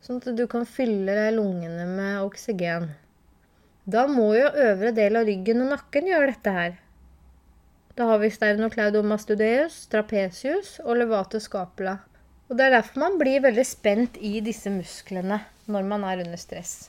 sånn 0.06 0.22
at 0.22 0.30
du 0.38 0.46
kan 0.48 0.64
fylle 0.70 1.26
lungene 1.34 1.84
med 1.90 2.22
oksygen. 2.22 2.88
Da 3.84 4.06
må 4.08 4.30
jo 4.38 4.48
øvre 4.48 4.94
del 4.96 5.20
av 5.20 5.28
ryggen 5.28 5.66
og 5.66 5.74
nakken 5.74 6.08
gjøre 6.08 6.32
dette 6.32 6.56
her. 6.56 6.80
Da 7.98 8.08
har 8.08 8.22
vi 8.22 8.32
sternocleidomastudeus, 8.32 9.84
trapesius 9.92 10.76
og 10.86 11.02
levate 11.02 11.42
scapula. 11.42 11.98
Og 12.48 12.56
Det 12.56 12.64
er 12.64 12.78
derfor 12.78 13.02
man 13.02 13.20
blir 13.20 13.42
veldig 13.44 13.66
spent 13.66 14.18
i 14.22 14.38
disse 14.40 14.70
musklene 14.70 15.42
når 15.66 15.88
man 15.90 16.04
er 16.06 16.22
under 16.24 16.40
stress. 16.40 16.86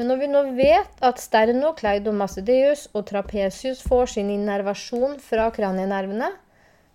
Men 0.00 0.08
når 0.08 0.16
vi 0.16 0.26
nå 0.32 0.40
vet 0.56 1.02
at 1.04 1.18
sternocleidomastoideus 1.20 2.86
og 2.96 3.02
trapesius 3.10 3.82
får 3.84 4.06
sin 4.14 4.30
innervasjon 4.32 5.18
fra 5.20 5.50
kranienervene, 5.52 6.30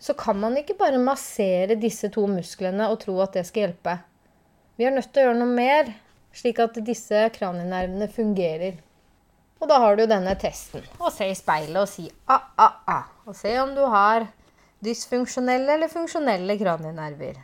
så 0.02 0.16
kan 0.18 0.40
man 0.42 0.58
ikke 0.58 0.74
bare 0.80 0.98
massere 0.98 1.78
disse 1.78 2.10
to 2.16 2.24
musklene 2.26 2.88
og 2.90 2.98
tro 3.04 3.20
at 3.22 3.38
det 3.38 3.44
skal 3.46 3.68
hjelpe. 3.68 3.94
Vi 4.82 4.90
er 4.90 4.98
nødt 4.98 5.12
til 5.14 5.22
å 5.22 5.28
gjøre 5.28 5.38
noe 5.38 5.54
mer, 5.54 5.94
slik 6.34 6.64
at 6.66 6.82
disse 6.90 7.22
kranienervene 7.38 8.10
fungerer. 8.10 8.82
Og 9.62 9.70
da 9.70 9.78
har 9.86 10.02
du 10.02 10.08
denne 10.10 10.34
testen. 10.42 10.82
Og 10.98 11.14
se 11.14 11.30
i 11.30 11.38
speilet 11.38 11.78
og 11.86 11.94
si 11.94 12.10
ah, 12.26 12.50
ah, 12.58 12.82
ah. 12.90 13.08
Og 13.30 13.38
se 13.38 13.54
om 13.62 13.78
du 13.78 13.86
har 13.86 14.32
dysfunksjonelle 14.82 15.78
eller 15.78 15.94
funksjonelle 15.94 16.58
kranienerver. 16.58 17.38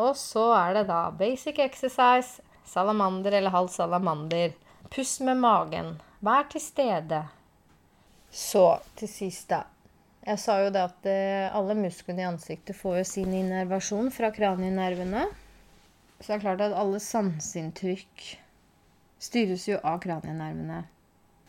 Og 0.00 0.16
så 0.16 0.48
er 0.64 0.80
det 0.80 0.88
da 0.88 1.10
basic 1.12 1.60
exercise, 1.60 2.40
salamander 2.64 3.36
eller 3.36 3.52
halv 3.52 3.68
salamander. 3.68 4.56
Pust 4.90 5.20
med 5.24 5.40
magen. 5.40 5.94
Vær 6.24 6.48
til 6.52 6.62
stede. 6.62 7.22
Så 8.30 8.66
til 8.98 9.08
sist, 9.08 9.48
da. 9.52 9.64
Jeg 10.24 10.40
sa 10.40 10.56
jo 10.62 10.70
det 10.72 10.80
at 10.80 11.06
eh, 11.10 11.54
alle 11.54 11.76
musklene 11.76 12.24
i 12.24 12.28
ansiktet 12.28 12.76
får 12.78 13.00
jo 13.02 13.08
sin 13.08 13.34
innervasjon 13.36 14.08
fra 14.14 14.30
kranienervene. 14.32 15.26
Så 16.18 16.30
det 16.30 16.36
er 16.38 16.44
klart 16.46 16.64
at 16.64 16.76
alle 16.80 17.00
sanseinntrykk 17.02 18.24
styres 19.20 19.66
jo 19.68 19.76
av 19.84 20.00
kranienervene. 20.04 20.84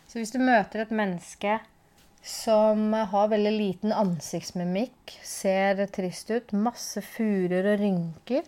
Så 0.10 0.20
hvis 0.20 0.36
du 0.36 0.42
møter 0.44 0.84
et 0.84 0.94
menneske 0.96 1.60
som 2.26 2.92
har 2.94 3.32
veldig 3.32 3.54
liten 3.54 3.94
ansiktsmimikk, 3.96 5.16
ser 5.24 5.80
trist 5.94 6.32
ut, 6.34 6.54
masse 6.58 7.02
furer 7.06 7.72
og 7.74 7.82
rynker, 7.84 8.48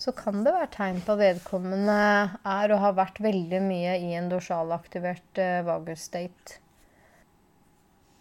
så 0.00 0.14
kan 0.16 0.44
det 0.44 0.54
være 0.54 0.70
tegn 0.72 1.00
på 1.04 1.14
at 1.14 1.20
vedkommende 1.20 1.96
er 2.48 2.72
og 2.72 2.82
har 2.84 2.96
vært 2.96 3.20
veldig 3.20 3.60
mye 3.66 3.98
i 4.00 4.14
en 4.16 4.30
dorsalaktivert 4.32 5.40
uh, 5.42 5.60
vagus 5.66 6.06
state. 6.08 6.60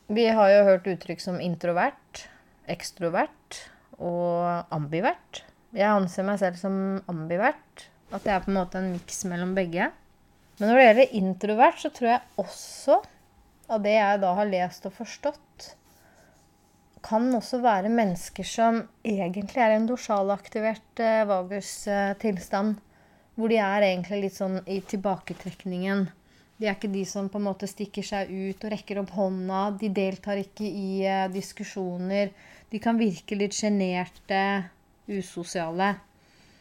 Vi 0.10 0.26
har 0.34 0.52
jo 0.52 0.66
hørt 0.68 0.90
uttrykk 0.90 1.22
som 1.24 1.38
introvert, 1.44 2.26
ekstrovert 2.70 3.62
og 4.02 4.74
ambivert. 4.74 5.44
Jeg 5.76 5.88
anser 5.88 6.26
meg 6.26 6.40
selv 6.42 6.58
som 6.60 6.76
ambivert. 7.12 7.86
At 8.10 8.26
jeg 8.26 8.34
er 8.34 8.42
på 8.42 8.50
en 8.50 8.58
måte 8.58 8.80
en 8.80 8.92
miks 8.96 9.22
mellom 9.30 9.54
begge. 9.54 9.92
Men 10.58 10.72
når 10.72 10.80
det 10.80 10.86
gjelder 10.88 11.18
introvert, 11.20 11.78
så 11.78 11.92
tror 11.94 12.10
jeg 12.10 12.42
også, 12.42 12.98
av 13.70 13.84
det 13.86 13.94
jeg 13.94 14.22
da 14.24 14.32
har 14.40 14.50
lest 14.50 14.88
og 14.90 14.96
forstått, 14.98 15.68
kan 17.06 17.28
også 17.36 17.62
være 17.64 17.92
mennesker 17.94 18.48
som 18.48 18.82
egentlig 19.06 19.62
er 19.64 19.74
i 19.74 19.80
en 19.80 19.88
dorsalaktivert 19.90 21.02
eh, 21.04 21.26
vagustilstand. 21.30 22.80
Hvor 23.40 23.52
de 23.52 23.60
er 23.64 23.86
egentlig 23.88 24.24
litt 24.26 24.36
sånn 24.36 24.58
i 24.68 24.82
tilbaketrekningen. 24.84 26.08
De 26.60 26.68
er 26.68 26.76
ikke 26.76 26.92
de 26.92 27.06
som 27.08 27.30
på 27.32 27.40
en 27.40 27.46
måte 27.48 27.70
stikker 27.72 28.04
seg 28.04 28.32
ut 28.32 28.66
og 28.66 28.74
rekker 28.74 29.00
opp 29.00 29.14
hånda. 29.16 29.62
De 29.80 29.92
deltar 29.96 30.42
ikke 30.42 30.68
i 30.68 31.06
eh, 31.08 31.30
diskusjoner. 31.32 32.34
De 32.70 32.82
kan 32.84 33.00
virke 33.00 33.38
litt 33.40 33.56
sjenerte, 33.56 34.42
usosiale. 35.10 35.94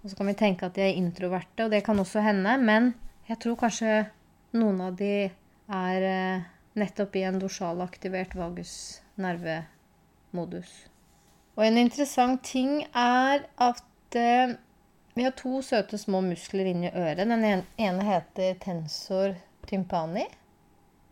Og 0.02 0.12
så 0.12 0.20
kan 0.20 0.30
vi 0.30 0.36
tenke 0.38 0.68
at 0.68 0.78
de 0.78 0.86
er 0.86 1.00
introverte, 1.00 1.66
og 1.66 1.74
det 1.74 1.82
kan 1.84 1.98
også 1.98 2.22
hende. 2.22 2.54
Men 2.62 2.92
jeg 3.28 3.42
tror 3.42 3.58
kanskje 3.60 3.96
noen 4.56 4.78
av 4.86 4.94
de 4.96 5.26
er 5.26 6.06
uh, 6.06 6.46
nettopp 6.80 7.18
i 7.18 7.26
en 7.28 7.40
dorsalaktivert 7.42 8.38
vagusnerve 8.38 9.58
modus. 10.36 10.70
Og 11.58 11.66
en 11.66 11.78
interessant 11.80 12.42
ting 12.46 12.84
er 12.94 13.42
at 13.58 14.18
eh, 14.18 14.54
vi 15.18 15.24
har 15.26 15.34
to 15.34 15.58
søte 15.66 15.98
små 15.98 16.20
muskler 16.22 16.68
inni 16.70 16.92
øret. 16.94 17.26
Den 17.26 17.42
ene 17.42 18.04
heter 18.06 18.60
tensor 18.62 19.34
tympani 19.66 20.22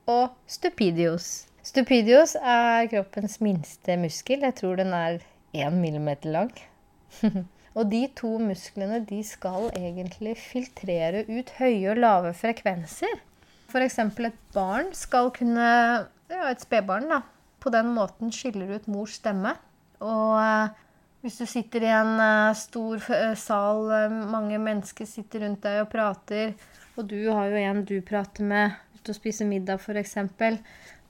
og 0.07 0.37
stupidius. 0.46 1.48
Stupidius 1.66 2.37
er 2.38 2.87
kroppens 2.92 3.40
minste 3.42 3.96
muskel. 3.98 4.46
Jeg 4.46 4.55
tror 4.61 4.79
den 4.79 4.94
er 4.94 5.18
én 5.57 5.81
millimeter 5.83 6.31
lang. 6.31 6.52
og 7.76 7.90
de 7.90 8.07
to 8.14 8.37
musklene 8.38 9.02
de 9.09 9.22
skal 9.26 9.72
egentlig 9.74 10.37
filtrere 10.38 11.24
ut 11.26 11.50
høye 11.59 11.90
og 11.90 12.05
lave 12.07 12.35
frekvenser. 12.38 13.18
F.eks. 13.66 13.98
et 13.98 14.42
barn 14.55 14.94
skal 14.94 15.35
kunne 15.35 15.70
Ja, 16.26 16.48
et 16.50 16.62
spedbarn, 16.62 17.11
da 17.11 17.20
på 17.66 17.72
den 17.74 17.90
måten 17.96 18.31
skiller 18.31 18.76
ut 18.76 18.87
mors 18.87 19.16
stemme. 19.18 19.57
Og 20.05 20.35
eh, 20.38 20.74
hvis 21.24 21.40
du 21.40 21.46
sitter 21.50 21.83
i 21.83 21.90
en 21.90 22.12
eh, 22.22 22.57
stor 22.59 23.02
eh, 23.11 23.33
sal, 23.40 23.88
mange 24.31 24.61
mennesker 24.62 25.09
sitter 25.09 25.42
rundt 25.42 25.64
deg 25.64 25.83
og 25.83 25.90
prater, 25.90 26.55
og 26.96 27.09
du 27.11 27.18
har 27.26 27.50
jo 27.50 27.62
en 27.64 27.83
du 27.88 27.96
prater 28.07 28.46
med 28.46 28.76
ute 28.94 29.11
og 29.11 29.18
spiser 29.18 29.48
middag 29.50 29.83
f.eks., 29.83 30.16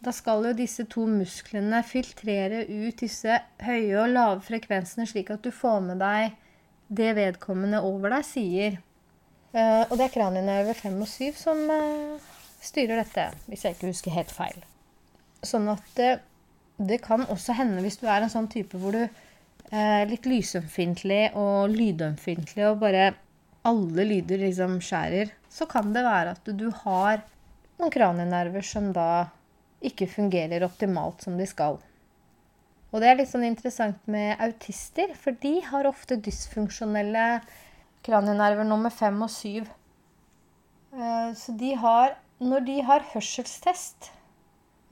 Da 0.07 0.13
skal 0.13 0.45
jo 0.45 0.57
disse 0.57 0.85
to 0.93 1.05
musklene 1.09 1.83
filtrere 1.85 2.65
ut 2.69 3.01
disse 3.01 3.37
høye 3.65 3.97
og 4.01 4.13
lave 4.13 4.41
frekvensene, 4.45 5.07
slik 5.09 5.33
at 5.35 5.45
du 5.45 5.51
får 5.51 5.81
med 5.83 6.01
deg 6.01 6.37
det 6.89 7.15
vedkommende 7.17 7.81
over 7.83 8.13
deg 8.15 8.27
sier. 8.29 8.77
Og 9.57 9.95
det 9.97 10.05
er 10.05 10.13
kranienerve 10.13 10.77
5 10.77 11.01
og 11.01 11.09
7 11.09 11.41
som 11.41 11.63
styrer 12.63 13.01
dette, 13.01 13.25
hvis 13.49 13.65
jeg 13.65 13.75
ikke 13.75 13.91
husker 13.91 14.15
helt 14.15 14.35
feil. 14.37 14.61
Sånn 15.43 15.67
at 15.73 16.03
det 16.77 17.01
kan 17.05 17.25
også 17.33 17.57
hende 17.57 17.83
hvis 17.85 17.99
du 18.01 18.07
er 18.09 18.25
en 18.25 18.33
sånn 18.33 18.49
type 18.53 18.79
hvor 18.81 18.97
du 18.97 19.07
er 19.75 20.07
litt 20.11 20.27
lysømfintlig 20.29 21.33
og 21.39 21.73
lydømfintlig 21.73 22.67
og 22.69 22.83
bare 22.85 23.09
alle 23.67 24.05
lyder 24.07 24.45
liksom 24.45 24.79
skjærer, 24.85 25.33
så 25.51 25.67
kan 25.67 25.91
det 25.95 26.05
være 26.07 26.37
at 26.37 26.53
du 26.55 26.69
har 26.85 27.25
noen 27.81 27.93
kranienerver 27.93 28.65
som 28.65 28.93
da 28.95 29.27
ikke 29.85 30.09
fungerer 30.09 30.65
optimalt 30.65 31.25
som 31.27 31.37
de 31.39 31.47
skal. 31.49 31.81
Og 32.93 33.03
det 33.03 33.09
er 33.11 33.19
litt 33.19 33.31
sånn 33.33 33.45
interessant 33.45 33.99
med 34.11 34.39
autister, 34.41 35.11
for 35.19 35.37
de 35.43 35.59
har 35.67 35.89
ofte 35.89 36.17
dysfunksjonelle 36.23 37.27
kranienerver 38.07 38.65
nummer 38.69 38.95
fem 38.95 39.19
og 39.27 39.33
syv. 39.35 39.67
Eh, 40.95 41.33
så 41.35 41.57
de 41.59 41.75
har 41.75 42.17
Når 42.37 42.65
de 42.67 42.75
har 42.85 43.01
hørselstest 43.15 44.11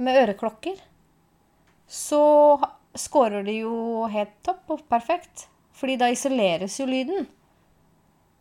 med 0.01 0.17
øreklokker, 0.17 0.79
så 1.89 2.23
scorer 2.95 3.45
de 3.47 3.59
jo 3.63 4.05
helt 4.11 4.35
topp 4.47 4.77
og 4.77 4.87
perfekt. 4.91 5.49
Fordi 5.75 5.97
da 5.99 6.11
isoleres 6.13 6.79
jo 6.79 6.87
lyden. 6.87 7.27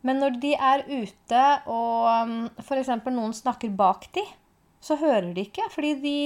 Men 0.05 0.19
når 0.21 0.37
de 0.43 0.53
er 0.53 0.83
ute 0.85 1.43
og 1.71 2.07
um, 2.27 2.33
f.eks. 2.61 2.91
noen 3.07 3.33
snakker 3.33 3.71
bak 3.73 4.09
de, 4.13 4.23
så 4.83 4.99
hører 4.99 5.31
de 5.33 5.47
ikke. 5.47 5.65
Fordi 5.73 5.93
de, 6.03 6.17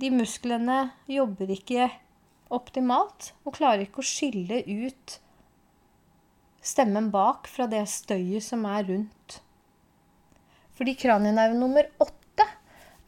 de 0.00 0.10
musklene 0.14 0.82
jobber 1.10 1.52
ikke 1.54 1.90
optimalt 2.50 3.30
og 3.44 3.54
klarer 3.60 3.84
ikke 3.84 4.02
å 4.02 4.08
skille 4.10 4.64
ut 4.66 5.20
stemmen 6.60 7.08
bak 7.12 7.48
fra 7.48 7.68
det 7.70 7.84
støyet 7.88 8.44
som 8.44 8.66
er 8.68 8.88
rundt. 8.88 9.38
Fordi 10.76 10.96
kranienerve 10.98 11.56
nummer 11.56 11.86
åtte 12.00 12.46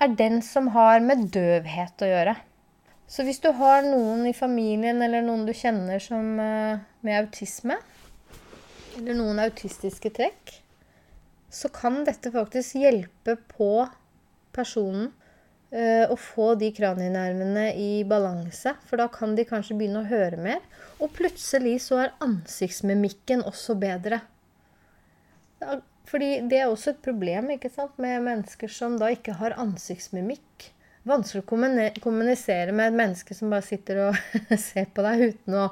er 0.03 0.15
den 0.19 0.41
som 0.45 0.71
har 0.77 1.03
med 1.05 1.29
døvhet 1.35 2.05
å 2.05 2.09
gjøre. 2.09 2.37
Så 3.13 3.27
hvis 3.27 3.43
du 3.45 3.51
har 3.53 3.83
noen 3.85 4.25
i 4.25 4.33
familien 4.33 5.03
eller 5.05 5.21
noen 5.25 5.45
du 5.45 5.53
kjenner 5.53 6.01
som, 6.01 6.39
eh, 6.41 6.81
med 7.05 7.19
autisme, 7.19 7.77
eller 8.97 9.17
noen 9.19 9.41
autistiske 9.43 10.09
trekk, 10.17 10.63
så 11.53 11.69
kan 11.69 12.05
dette 12.07 12.33
faktisk 12.33 12.79
hjelpe 12.81 13.37
på 13.53 13.69
personen 14.57 15.11
uh, 15.73 16.05
å 16.13 16.17
få 16.17 16.53
de 16.61 16.71
kranienervene 16.73 17.67
i 17.77 18.05
balanse. 18.09 18.75
For 18.89 19.01
da 19.01 19.09
kan 19.13 19.37
de 19.37 19.45
kanskje 19.49 19.77
begynne 19.77 20.03
å 20.03 20.09
høre 20.09 20.41
mer. 20.41 20.61
Og 21.01 21.13
plutselig 21.17 21.79
så 21.87 22.03
er 22.05 22.15
ansiktsmimikken 22.25 23.45
også 23.49 23.77
bedre. 23.81 24.23
Fordi 26.09 26.31
det 26.49 26.61
er 26.61 26.71
også 26.71 26.93
et 26.95 27.03
problem 27.05 27.53
ikke 27.55 27.73
sant, 27.73 27.97
med 28.01 28.25
mennesker 28.25 28.73
som 28.73 28.99
da 29.01 29.13
ikke 29.13 29.37
har 29.41 29.57
ansiktsmimikk. 29.61 30.73
Vanskelig 31.09 31.43
å 31.43 31.47
kommunisere 32.03 32.75
med 32.75 32.93
et 32.93 32.99
menneske 32.99 33.35
som 33.35 33.51
bare 33.51 33.67
sitter 33.67 34.05
og 34.05 34.19
ser 34.69 34.91
på 34.95 35.05
deg 35.07 35.33
uten 35.33 35.57
å 35.59 35.69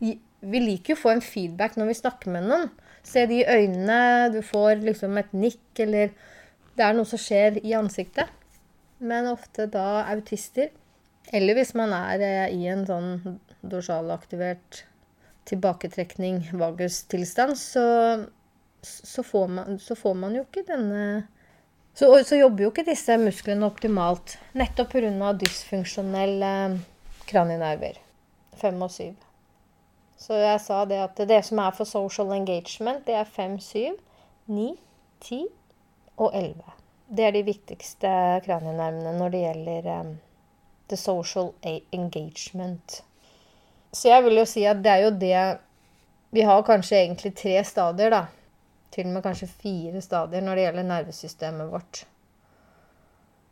Vi 0.00 0.60
liker 0.60 0.92
jo 0.92 0.98
å 0.98 1.02
få 1.04 1.12
en 1.14 1.24
feedback 1.24 1.78
når 1.78 1.92
vi 1.92 2.00
snakker 2.00 2.32
med 2.34 2.48
noen. 2.48 2.66
Se 3.04 3.22
de 3.28 3.44
øynene, 3.44 4.30
du 4.32 4.40
får 4.44 4.82
liksom 4.84 5.16
et 5.20 5.30
nikk, 5.36 5.62
eller 5.80 6.10
det 6.76 6.84
er 6.84 6.96
noe 6.96 7.08
som 7.08 7.20
skjer 7.20 7.60
i 7.62 7.72
ansiktet. 7.76 8.28
Men 9.00 9.28
ofte 9.30 9.66
da 9.72 10.04
autister. 10.12 10.68
Eller 11.32 11.56
hvis 11.56 11.72
man 11.78 11.94
er 11.96 12.20
eh, 12.24 12.52
i 12.52 12.66
en 12.68 12.84
sånn 12.88 13.38
dorsalaktivert 13.64 14.82
tilbaketrekning, 15.48 16.42
vagustilstand, 16.60 17.56
så, 17.60 17.84
så, 18.84 19.24
får 19.24 19.48
man, 19.52 19.78
så 19.80 19.96
får 19.96 20.18
man 20.20 20.36
jo 20.36 20.44
ikke 20.44 20.66
denne 20.68 21.04
så, 21.94 22.24
så, 22.24 22.36
jobber 22.36 22.64
jo 22.64 22.70
ikke 22.72 22.86
disse 22.88 23.16
musklene 23.22 23.66
optimalt. 23.66 24.38
Nettopp 24.58 24.96
pga. 24.96 25.32
dysfunksjonelle 25.38 26.54
eh, 26.64 26.80
kranienerver. 27.30 28.00
Fem 28.58 28.82
og 28.82 28.90
syv. 28.90 29.14
Så 30.18 30.38
jeg 30.38 30.60
sa 30.62 30.84
det 30.88 31.00
at 31.04 31.20
det 31.28 31.40
som 31.46 31.60
er 31.62 31.74
for 31.76 31.86
social 31.86 32.32
engagement, 32.34 33.04
det 33.06 33.14
er 33.18 33.28
fem, 33.28 33.58
syv, 33.60 33.98
ni, 34.46 34.72
ti 35.20 35.44
og 36.16 36.30
11. 36.34 36.62
Det 37.14 37.26
er 37.26 37.34
de 37.34 37.42
viktigste 37.46 38.12
kranienervene 38.46 39.12
når 39.18 39.34
det 39.34 39.42
gjelder 39.42 39.90
um, 40.00 40.14
the 40.88 40.96
social 40.96 41.52
engagement. 41.92 43.02
Så 43.92 44.08
jeg 44.10 44.24
vil 44.24 44.40
jo 44.40 44.46
si 44.48 44.64
at 44.66 44.80
det 44.82 44.90
er 44.90 45.04
jo 45.04 45.12
det 45.14 45.58
Vi 46.34 46.42
har 46.42 46.64
kanskje 46.66 46.96
egentlig 46.98 47.30
tre 47.38 47.60
stadier, 47.64 48.10
da. 48.10 48.24
Til 48.94 49.08
og 49.08 49.16
med 49.16 49.24
kanskje 49.26 49.50
fire 49.50 50.02
stadier 50.04 50.44
når 50.44 50.56
det 50.56 50.66
gjelder 50.68 50.90
nervesystemet 50.90 51.70
vårt. 51.72 52.04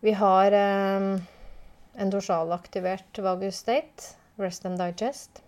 Vi 0.03 0.15
har 0.19 0.55
eh, 0.55 1.09
en 2.03 2.11
dorsalaktivert 2.11 3.19
vagus 3.23 3.59
state, 3.63 4.15
rest 4.39 4.67
and 4.67 4.79
digest. 4.79 5.43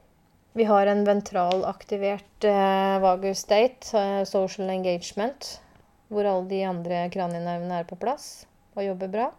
Vi 0.55 0.67
har 0.67 0.87
en 0.87 1.03
ventralaktivert 1.07 2.47
eh, 2.47 2.99
vagus 3.03 3.43
state, 3.47 3.91
eh, 3.99 4.25
social 4.31 4.71
engagement, 4.71 5.61
hvor 6.07 6.27
alle 6.31 6.47
de 6.51 6.61
andre 6.67 7.07
kranienervene 7.11 7.81
er 7.83 7.89
på 7.89 7.99
plass 7.99 8.47
og 8.75 8.85
jobber 8.87 9.11
bra. 9.11 9.31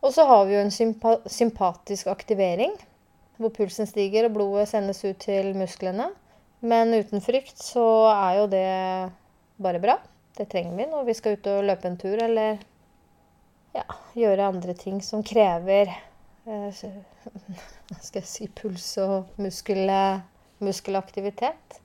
Og 0.00 0.14
så 0.14 0.24
har 0.26 0.46
vi 0.46 0.54
jo 0.54 0.62
en 0.62 0.74
sympa 0.74 1.16
sympatisk 1.26 2.06
aktivering, 2.10 2.72
hvor 3.40 3.50
pulsen 3.56 3.88
stiger 3.88 4.28
og 4.28 4.36
blodet 4.36 4.68
sendes 4.70 5.02
ut 5.04 5.18
til 5.22 5.54
musklene. 5.58 6.10
Men 6.60 6.94
uten 6.94 7.22
frykt 7.24 7.58
så 7.58 7.84
er 8.12 8.38
jo 8.38 8.46
det 8.52 8.70
bare 9.60 9.80
bra. 9.82 9.98
Det 10.36 10.48
trenger 10.50 10.76
vi 10.76 10.86
når 10.88 11.04
vi 11.04 11.14
skal 11.14 11.36
ut 11.36 11.48
og 11.52 11.66
løpe 11.68 11.88
en 11.90 11.98
tur 12.00 12.22
eller 12.22 12.60
ja, 13.76 13.84
gjøre 14.16 14.48
andre 14.50 14.74
ting 14.78 15.02
som 15.04 15.22
krever 15.26 15.90
eh, 15.92 16.80
skal 18.06 18.22
jeg 18.22 18.30
si 18.30 18.48
puls 18.48 18.86
og 19.02 19.30
muskel, 19.42 19.92
muskelaktivitet. 20.64 21.80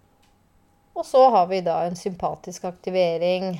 Og 0.95 1.03
så 1.05 1.25
har 1.29 1.49
vi 1.51 1.59
da 1.65 1.81
en 1.83 1.97
sympatisk 1.99 2.69
aktivering 2.69 3.57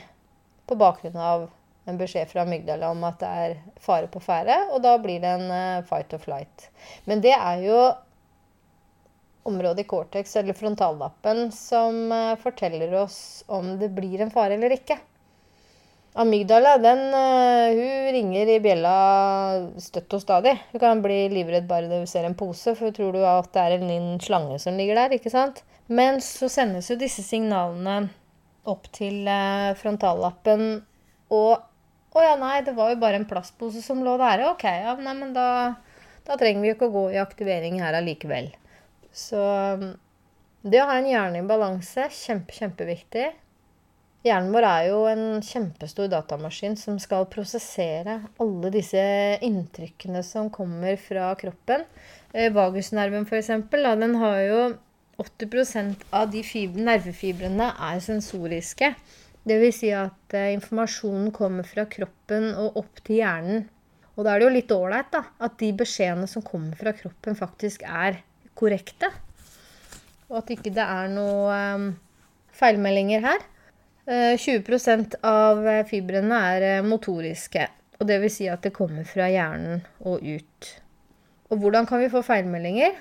på 0.65 0.78
bakgrunn 0.80 1.19
av 1.19 1.49
en 1.86 1.97
beskjed 1.99 2.32
fra 2.32 2.45
amygdala 2.45 2.89
om 2.89 3.04
at 3.06 3.19
det 3.21 3.32
er 3.43 3.58
fare 3.84 4.08
på 4.10 4.21
ferde, 4.23 4.56
og 4.73 4.82
da 4.82 4.95
blir 5.01 5.19
det 5.21 5.34
en 5.36 5.51
uh, 5.51 5.84
fight 5.86 6.15
or 6.15 6.21
flight. 6.23 6.69
Men 7.06 7.21
det 7.21 7.36
er 7.36 7.62
jo 7.62 7.82
området 9.45 9.86
i 9.86 9.88
cortex, 9.89 10.36
eller 10.39 10.58
frontallappen, 10.58 11.51
som 11.53 12.12
uh, 12.12 12.34
forteller 12.41 12.93
oss 12.97 13.43
om 13.47 13.75
det 13.79 13.91
blir 13.93 14.23
en 14.23 14.34
fare 14.34 14.58
eller 14.58 14.73
ikke. 14.73 14.97
Amygdala 16.17 16.77
den, 16.79 17.01
uh, 17.13 17.75
hun 17.75 18.10
ringer 18.15 18.51
i 18.55 18.60
bjella 18.63 18.95
støtt 19.84 20.17
og 20.17 20.23
stadig. 20.23 20.55
Hun 20.71 20.81
kan 20.81 21.03
bli 21.03 21.25
livredd 21.34 21.69
bare 21.69 21.91
du 21.91 22.10
ser 22.10 22.25
en 22.25 22.38
pose, 22.39 22.73
for 22.79 22.95
tror 22.95 23.13
du 23.13 23.21
at 23.27 23.51
det 23.53 23.63
er 23.63 23.77
en 23.77 23.88
liten 23.89 24.21
slange 24.23 24.60
som 24.63 24.79
ligger 24.79 24.97
der. 25.03 25.17
ikke 25.19 25.34
sant? 25.34 25.62
Men 25.88 26.21
så 26.23 26.49
sendes 26.49 26.89
jo 26.89 26.97
disse 26.97 27.21
signalene 27.21 28.08
opp 28.65 28.89
til 28.95 29.27
eh, 29.29 29.71
frontallappen. 29.77 30.81
Og 31.36 31.71
Å 32.15 32.21
ja, 32.23 32.36
nei, 32.39 32.62
det 32.63 32.71
var 32.77 32.93
jo 32.93 32.99
bare 33.01 33.19
en 33.19 33.27
plastpose 33.27 33.81
som 33.84 33.99
lå 33.99 34.13
der. 34.21 34.45
Ok, 34.47 34.63
ja, 34.63 34.93
nei, 34.95 35.13
men 35.19 35.34
da, 35.36 35.47
da 36.23 36.38
trenger 36.39 36.63
vi 36.63 36.69
jo 36.69 36.75
ikke 36.77 36.88
å 36.88 36.93
gå 36.93 37.01
i 37.12 37.19
aktivering 37.19 37.81
her 37.84 37.97
allikevel. 37.99 38.47
Så 39.15 39.39
mm, 39.80 39.95
det 40.67 40.82
å 40.82 40.89
ha 40.89 40.99
en 40.99 41.08
hjerne 41.08 41.41
i 41.41 41.47
balanse, 41.47 42.10
kjempe, 42.12 42.56
kjempeviktig. 42.58 43.30
Hjernen 44.25 44.56
vår 44.56 44.65
er 44.65 44.88
jo 44.89 45.01
en 45.06 45.25
kjempestor 45.45 46.10
datamaskin 46.10 46.73
som 46.82 46.97
skal 47.01 47.28
prosessere 47.30 48.17
alle 48.41 48.71
disse 48.73 49.04
inntrykkene 49.45 50.23
som 50.25 50.49
kommer 50.54 50.97
fra 50.97 51.30
kroppen. 51.38 51.86
Eh, 52.34 52.49
vagusnerven, 52.54 53.28
f.eks., 53.30 53.51
den 53.69 54.17
har 54.23 54.39
jo 54.41 54.63
80% 55.21 56.08
av 56.10 56.34
de 56.34 56.41
nervefibrene 56.75 57.69
er 57.91 58.01
sensoriske. 58.04 58.91
Dvs. 59.45 59.78
Si 59.78 59.93
at 59.93 60.34
eh, 60.34 60.51
informasjonen 60.58 61.30
kommer 61.32 61.69
fra 61.69 61.86
kroppen 61.86 62.49
og 62.58 62.82
opp 62.82 63.04
til 63.06 63.21
hjernen. 63.21 63.67
Og 64.15 64.25
da 64.25 64.34
er 64.34 64.41
det 64.41 64.47
jo 64.47 64.56
litt 64.58 64.73
ålreit 64.73 65.19
at 65.21 65.60
de 65.62 65.69
beskjedene 65.78 66.28
som 66.32 66.43
kommer 66.43 66.73
fra 66.80 66.95
kroppen, 66.97 67.38
faktisk 67.38 67.86
er 67.86 68.23
korrekte. 68.58 69.12
Og 70.32 70.39
at 70.41 70.54
ikke 70.56 70.74
det 70.74 70.86
er 70.86 71.12
noe 71.13 71.60
um, 71.76 71.89
feilmeldinger 72.56 73.26
her. 73.26 73.46
Uh, 74.06 74.34
20% 74.38 75.20
av 75.26 75.62
fibrene 75.89 76.41
er 76.56 76.86
motoriske. 76.86 77.68
Og 78.00 78.10
det 78.10 78.20
vil 78.24 78.34
si 78.34 78.50
at 78.52 78.65
det 78.65 78.76
kommer 78.76 79.08
fra 79.08 79.30
hjernen 79.32 79.84
og 80.04 80.24
ut. 80.26 80.72
Og 81.54 81.62
hvordan 81.62 81.88
kan 81.88 82.02
vi 82.02 82.12
få 82.12 82.24
feilmeldinger? 82.26 82.98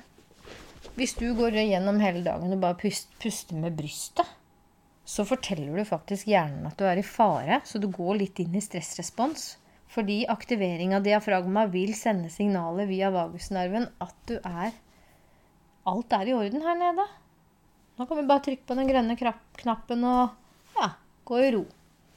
Hvis 0.95 1.17
du 1.19 1.27
går 1.35 1.57
gjennom 1.59 1.99
hele 1.99 2.23
dagen 2.23 2.55
og 2.55 2.61
bare 2.63 2.79
puster 2.79 3.57
med 3.59 3.75
brystet, 3.75 4.29
så 5.05 5.25
forteller 5.29 5.75
du 5.77 5.85
faktisk 5.89 6.29
hjernen 6.31 6.69
at 6.69 6.79
du 6.79 6.87
er 6.89 7.01
i 7.01 7.05
fare, 7.05 7.61
så 7.67 7.81
du 7.81 7.89
går 7.93 8.21
litt 8.21 8.41
inn 8.41 8.55
i 8.57 8.63
stressrespons. 8.63 9.57
Fordi 9.95 10.25
aktivering 10.31 10.95
av 10.97 11.05
diafragma 11.05 11.67
vil 11.71 11.93
sende 11.99 12.31
signaler 12.33 12.89
via 12.89 13.13
vagusnerven 13.15 13.89
at 14.03 14.15
du 14.31 14.39
er 14.39 14.73
Alt 15.85 16.17
er 16.17 16.31
i 16.31 16.35
orden 16.37 16.65
her 16.65 16.77
nede. 16.81 17.05
Nå 17.95 18.07
kan 18.09 18.19
vi 18.19 18.27
bare 18.27 18.43
trykke 18.47 18.67
på 18.67 18.77
den 18.79 18.89
grønne 18.89 19.15
knappen 19.61 20.05
og 20.09 20.79
ja, 20.79 20.89
gå 21.29 21.41
i 21.45 21.51
ro. 21.55 21.65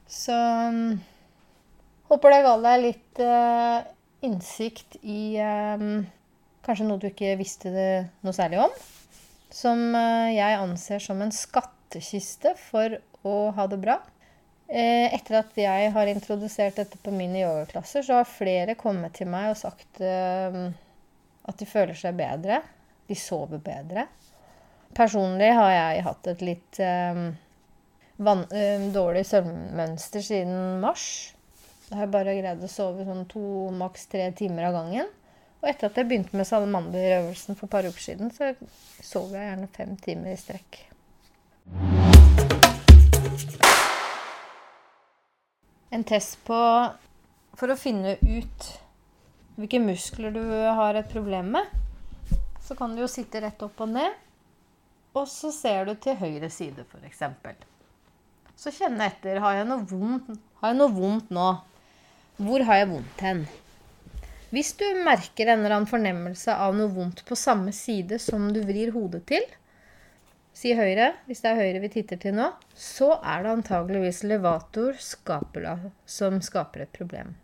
Så 0.07 0.33
um, 0.33 0.95
håper 2.07 2.33
det 2.33 2.43
ga 2.45 2.53
deg 2.63 2.83
litt 2.85 3.21
uh, 3.21 3.83
innsikt 4.25 4.95
i 5.03 5.35
um, 5.43 6.05
kanskje 6.65 6.87
noe 6.87 7.01
du 7.01 7.09
ikke 7.09 7.35
visste 7.39 7.73
noe 8.23 8.35
særlig 8.35 8.63
om. 8.63 8.77
Som 9.53 9.83
uh, 9.93 10.31
jeg 10.31 10.61
anser 10.61 11.03
som 11.03 11.19
en 11.21 11.35
skattkiste 11.35 12.55
for 12.69 12.97
å 13.27 13.35
ha 13.57 13.67
det 13.67 13.81
bra. 13.83 13.99
Eh, 14.67 15.13
etter 15.15 15.37
at 15.39 15.53
jeg 15.55 15.91
har 15.95 16.09
introdusert 16.11 16.75
dette 16.79 16.97
på 16.99 17.11
mine 17.15 17.39
yogaklasser, 17.39 18.03
så 18.03 18.17
har 18.19 18.27
flere 18.27 18.75
kommet 18.79 19.13
til 19.15 19.29
meg 19.31 19.53
og 19.53 19.59
sagt 19.59 20.01
at 20.03 21.61
de 21.61 21.67
føler 21.69 21.95
seg 21.95 22.17
bedre. 22.19 22.59
De 23.07 23.15
sover 23.15 23.61
bedre. 23.63 24.07
Personlig 24.97 25.51
har 25.55 25.71
jeg 25.73 26.05
hatt 26.07 26.29
et 26.31 26.43
litt 26.45 26.79
eh, 26.83 27.21
van, 28.23 28.43
dårlig 28.93 29.25
søvnmønster 29.29 30.25
siden 30.25 30.81
mars. 30.83 31.07
Da 31.87 31.99
har 31.99 32.07
jeg 32.07 32.15
bare 32.17 32.35
greid 32.39 32.63
å 32.63 32.71
sove 32.71 33.05
sånn 33.07 33.27
to, 33.31 33.43
maks 33.77 34.09
tre 34.11 34.27
timer 34.35 34.69
av 34.69 34.79
gangen. 34.81 35.13
Og 35.61 35.71
etter 35.71 35.89
at 35.89 35.97
jeg 35.97 36.09
begynte 36.09 36.37
med 36.37 36.47
salamanderøvelsen 36.49 37.57
for 37.57 37.69
et 37.69 37.75
par 37.77 37.87
uker 37.87 38.03
siden, 38.03 38.33
så 38.33 38.53
sov 38.99 39.33
jeg 39.33 39.47
gjerne 39.49 39.71
fem 39.73 39.95
timer 40.03 40.35
i 40.35 40.39
strekk. 40.39 40.83
en 45.89 46.03
test 46.03 46.37
på 46.47 46.57
For 47.57 47.73
å 47.73 47.79
finne 47.79 48.17
ut 48.21 48.69
hvilke 49.57 49.79
muskler 49.81 50.33
du 50.35 50.43
har 50.77 50.97
et 50.99 51.07
problem 51.09 51.55
med, 51.55 51.69
så 52.67 52.75
kan 52.75 52.95
du 52.95 53.01
jo 53.05 53.11
sitte 53.11 53.39
rett 53.43 53.61
opp 53.63 53.79
og 53.85 53.93
ned, 53.93 54.15
og 55.15 55.27
så 55.31 55.53
ser 55.55 55.87
du 55.87 55.93
til 56.03 56.17
høyre 56.19 56.49
side, 56.51 56.83
f.eks. 56.83 57.23
Så 58.57 58.73
kjenne 58.73 59.07
etter. 59.07 59.39
Har 59.41 59.55
jeg 59.55 59.69
vondt, 59.89 60.33
har 60.59 60.73
jeg 60.73 60.79
noe 60.81 60.93
vondt 60.93 61.31
nå? 61.33 61.47
Hvor 62.37 62.65
har 62.67 62.81
jeg 62.81 62.89
vondt 62.91 63.23
hen? 63.25 63.45
Hvis 64.51 64.73
du 64.79 64.85
merker 65.03 65.49
en 65.49 65.61
eller 65.61 65.77
annen 65.77 65.89
fornemmelse 65.89 66.53
av 66.55 66.75
noe 66.75 66.91
vondt 66.93 67.23
på 67.27 67.35
samme 67.39 67.73
side 67.75 68.19
som 68.23 68.49
du 68.53 68.61
vrir 68.67 68.93
hodet 68.95 69.23
til, 69.31 69.47
si 70.57 70.71
høyre, 70.77 71.11
hvis 71.27 71.43
det 71.43 71.51
er 71.51 71.59
høyre 71.61 71.81
vi 71.83 71.91
titter 71.97 72.19
til 72.21 72.37
nå, 72.37 72.51
så 72.73 73.17
er 73.19 73.43
det 73.43 73.57
antageligvis 73.57 74.23
levator 74.27 74.97
scapula 75.01 75.75
som 76.09 76.39
skaper 76.43 76.85
et 76.85 76.95
problem. 76.95 77.35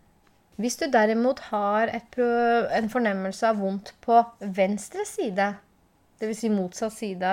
Hvis 0.56 0.76
du 0.78 0.86
derimot 0.86 1.40
har 1.50 1.90
en 1.90 2.90
fornemmelse 2.90 3.48
av 3.48 3.58
vondt 3.58 3.90
på 4.04 4.20
venstre 4.54 5.02
side, 5.08 5.48
dvs. 6.22 6.44
Si 6.44 6.50
motsatt 6.52 6.94
side 6.94 7.32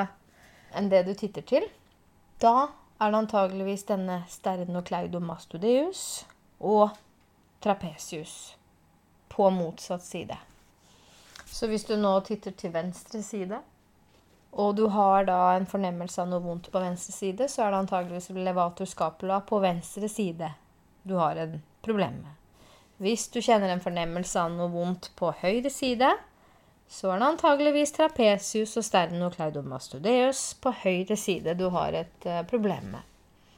enn 0.77 0.89
det 0.89 1.03
du 1.05 1.13
titter 1.17 1.45
til, 1.45 1.67
da 2.41 2.71
er 3.01 3.11
det 3.11 3.19
antageligvis 3.19 3.85
denne 3.89 4.23
sternocleidomastodeus 4.29 6.25
og 6.65 6.97
trapesius 7.61 8.55
på 9.29 9.49
motsatt 9.53 10.05
side. 10.05 10.37
Så 11.45 11.69
hvis 11.69 11.85
du 11.85 11.95
nå 11.99 12.15
titter 12.25 12.57
til 12.57 12.73
venstre 12.73 13.21
side, 13.25 13.61
og 14.51 14.75
du 14.75 14.87
har 14.91 15.29
da 15.29 15.39
en 15.55 15.69
fornemmelse 15.69 16.23
av 16.23 16.29
noe 16.31 16.43
vondt 16.43 16.71
på 16.73 16.81
venstre 16.81 17.13
side, 17.15 17.47
så 17.47 17.65
er 17.65 17.71
det 17.71 17.85
antageligvis 17.85 18.31
levator 18.35 18.89
scapula 18.89 19.39
på 19.45 19.61
venstre 19.63 20.09
side 20.11 20.53
du 21.03 21.15
har 21.21 21.37
en 21.39 21.59
problem 21.85 22.23
med. 22.25 22.40
Hvis 23.01 23.31
du 23.33 23.39
kjenner 23.41 23.71
en 23.73 23.81
fornemmelse 23.81 24.37
av 24.37 24.51
noe 24.53 24.69
vondt 24.69 25.07
på 25.17 25.31
høyre 25.41 25.71
side, 25.73 26.11
så 26.91 27.09
er 27.09 27.21
det 27.21 27.29
antageligvis 27.31 27.95
trapesius 27.95 28.75
og 28.77 28.85
sternocleidomastodeus 28.85 30.41
på 30.61 30.73
høyre 30.83 31.17
side 31.17 31.55
du 31.57 31.69
har 31.73 31.97
et 31.97 32.27
uh, 32.27 32.43
problem 32.45 32.91
med. 32.93 33.07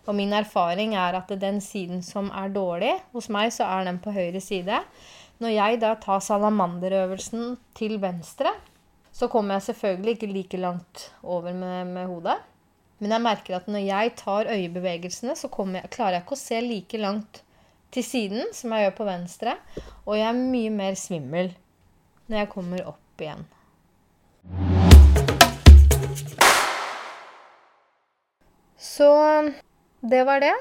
Og 0.08 0.16
min 0.16 0.32
erfaring 0.36 0.96
er 1.00 1.18
at 1.20 1.32
den 1.42 1.60
siden 1.64 2.00
som 2.06 2.30
er 2.32 2.56
dårlig, 2.56 2.94
hos 3.12 3.28
meg 3.32 3.52
så 3.56 3.68
er 3.68 3.88
den 3.88 4.00
på 4.04 4.16
høyre 4.16 4.40
side. 4.44 4.80
Når 5.44 5.56
jeg 5.58 5.84
da 5.84 5.94
tar 6.00 6.24
salamanderøvelsen 6.24 7.58
til 7.76 7.98
venstre, 8.04 8.52
så 9.12 9.28
kommer 9.28 9.58
jeg 9.58 9.70
selvfølgelig 9.70 10.18
ikke 10.18 10.34
like 10.34 10.60
langt 10.60 11.10
over 11.22 11.52
med, 11.52 11.92
med 11.92 12.08
hodet. 12.08 12.40
Men 13.04 13.18
jeg 13.18 13.28
merker 13.28 13.58
at 13.58 13.68
når 13.68 13.84
jeg 13.90 14.16
tar 14.24 14.52
øyebevegelsene, 14.56 15.36
så 15.36 15.50
jeg, 15.52 15.90
klarer 15.92 16.18
jeg 16.18 16.24
ikke 16.24 16.38
å 16.38 16.46
se 16.48 16.62
like 16.64 17.02
langt 17.02 17.44
til 17.94 18.06
siden 18.06 18.54
som 18.56 18.74
jeg 18.74 18.88
gjør 18.88 18.96
på 18.98 19.08
venstre. 19.08 19.58
Og 20.06 20.18
jeg 20.18 20.28
er 20.28 20.40
mye 20.40 20.74
mer 20.74 20.98
svimmel 21.00 21.52
når 22.28 22.40
jeg 22.42 22.52
kommer 22.54 22.88
opp 22.94 23.24
igjen. 23.24 23.46
Så 28.84 29.10
det 30.02 30.24
var 30.28 30.42
det. 30.44 30.56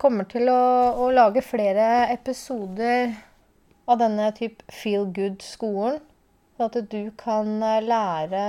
Kommer 0.00 0.26
til 0.28 0.50
å, 0.52 0.64
å 1.00 1.12
lage 1.14 1.44
flere 1.44 2.08
episoder 2.12 3.14
av 3.88 4.00
denne 4.00 4.26
type 4.36 4.66
feel 4.72 5.06
good-skolen 5.14 6.02
så 6.56 6.68
at 6.68 6.76
du 6.90 7.10
kan 7.18 7.56
eh, 7.62 7.82
lære 7.82 8.42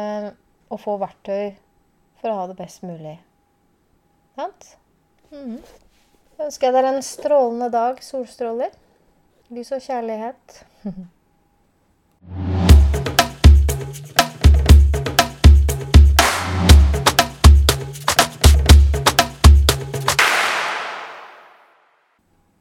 å 0.69 0.77
få 0.77 0.97
verktøy 1.01 1.55
for 2.21 2.31
å 2.31 2.37
ha 2.39 2.45
det 2.51 2.57
best 2.59 2.83
mulig. 2.85 3.17
Sant? 4.37 4.75
Mm. 5.31 5.57
Jeg 6.35 6.49
ønsker 6.49 6.67
jeg 6.67 6.75
dere 6.75 6.89
en 6.97 7.05
strålende 7.05 7.69
dag, 7.71 8.01
solstråler, 8.03 8.73
lys 9.55 9.71
og 9.71 9.83
kjærlighet. 9.85 10.63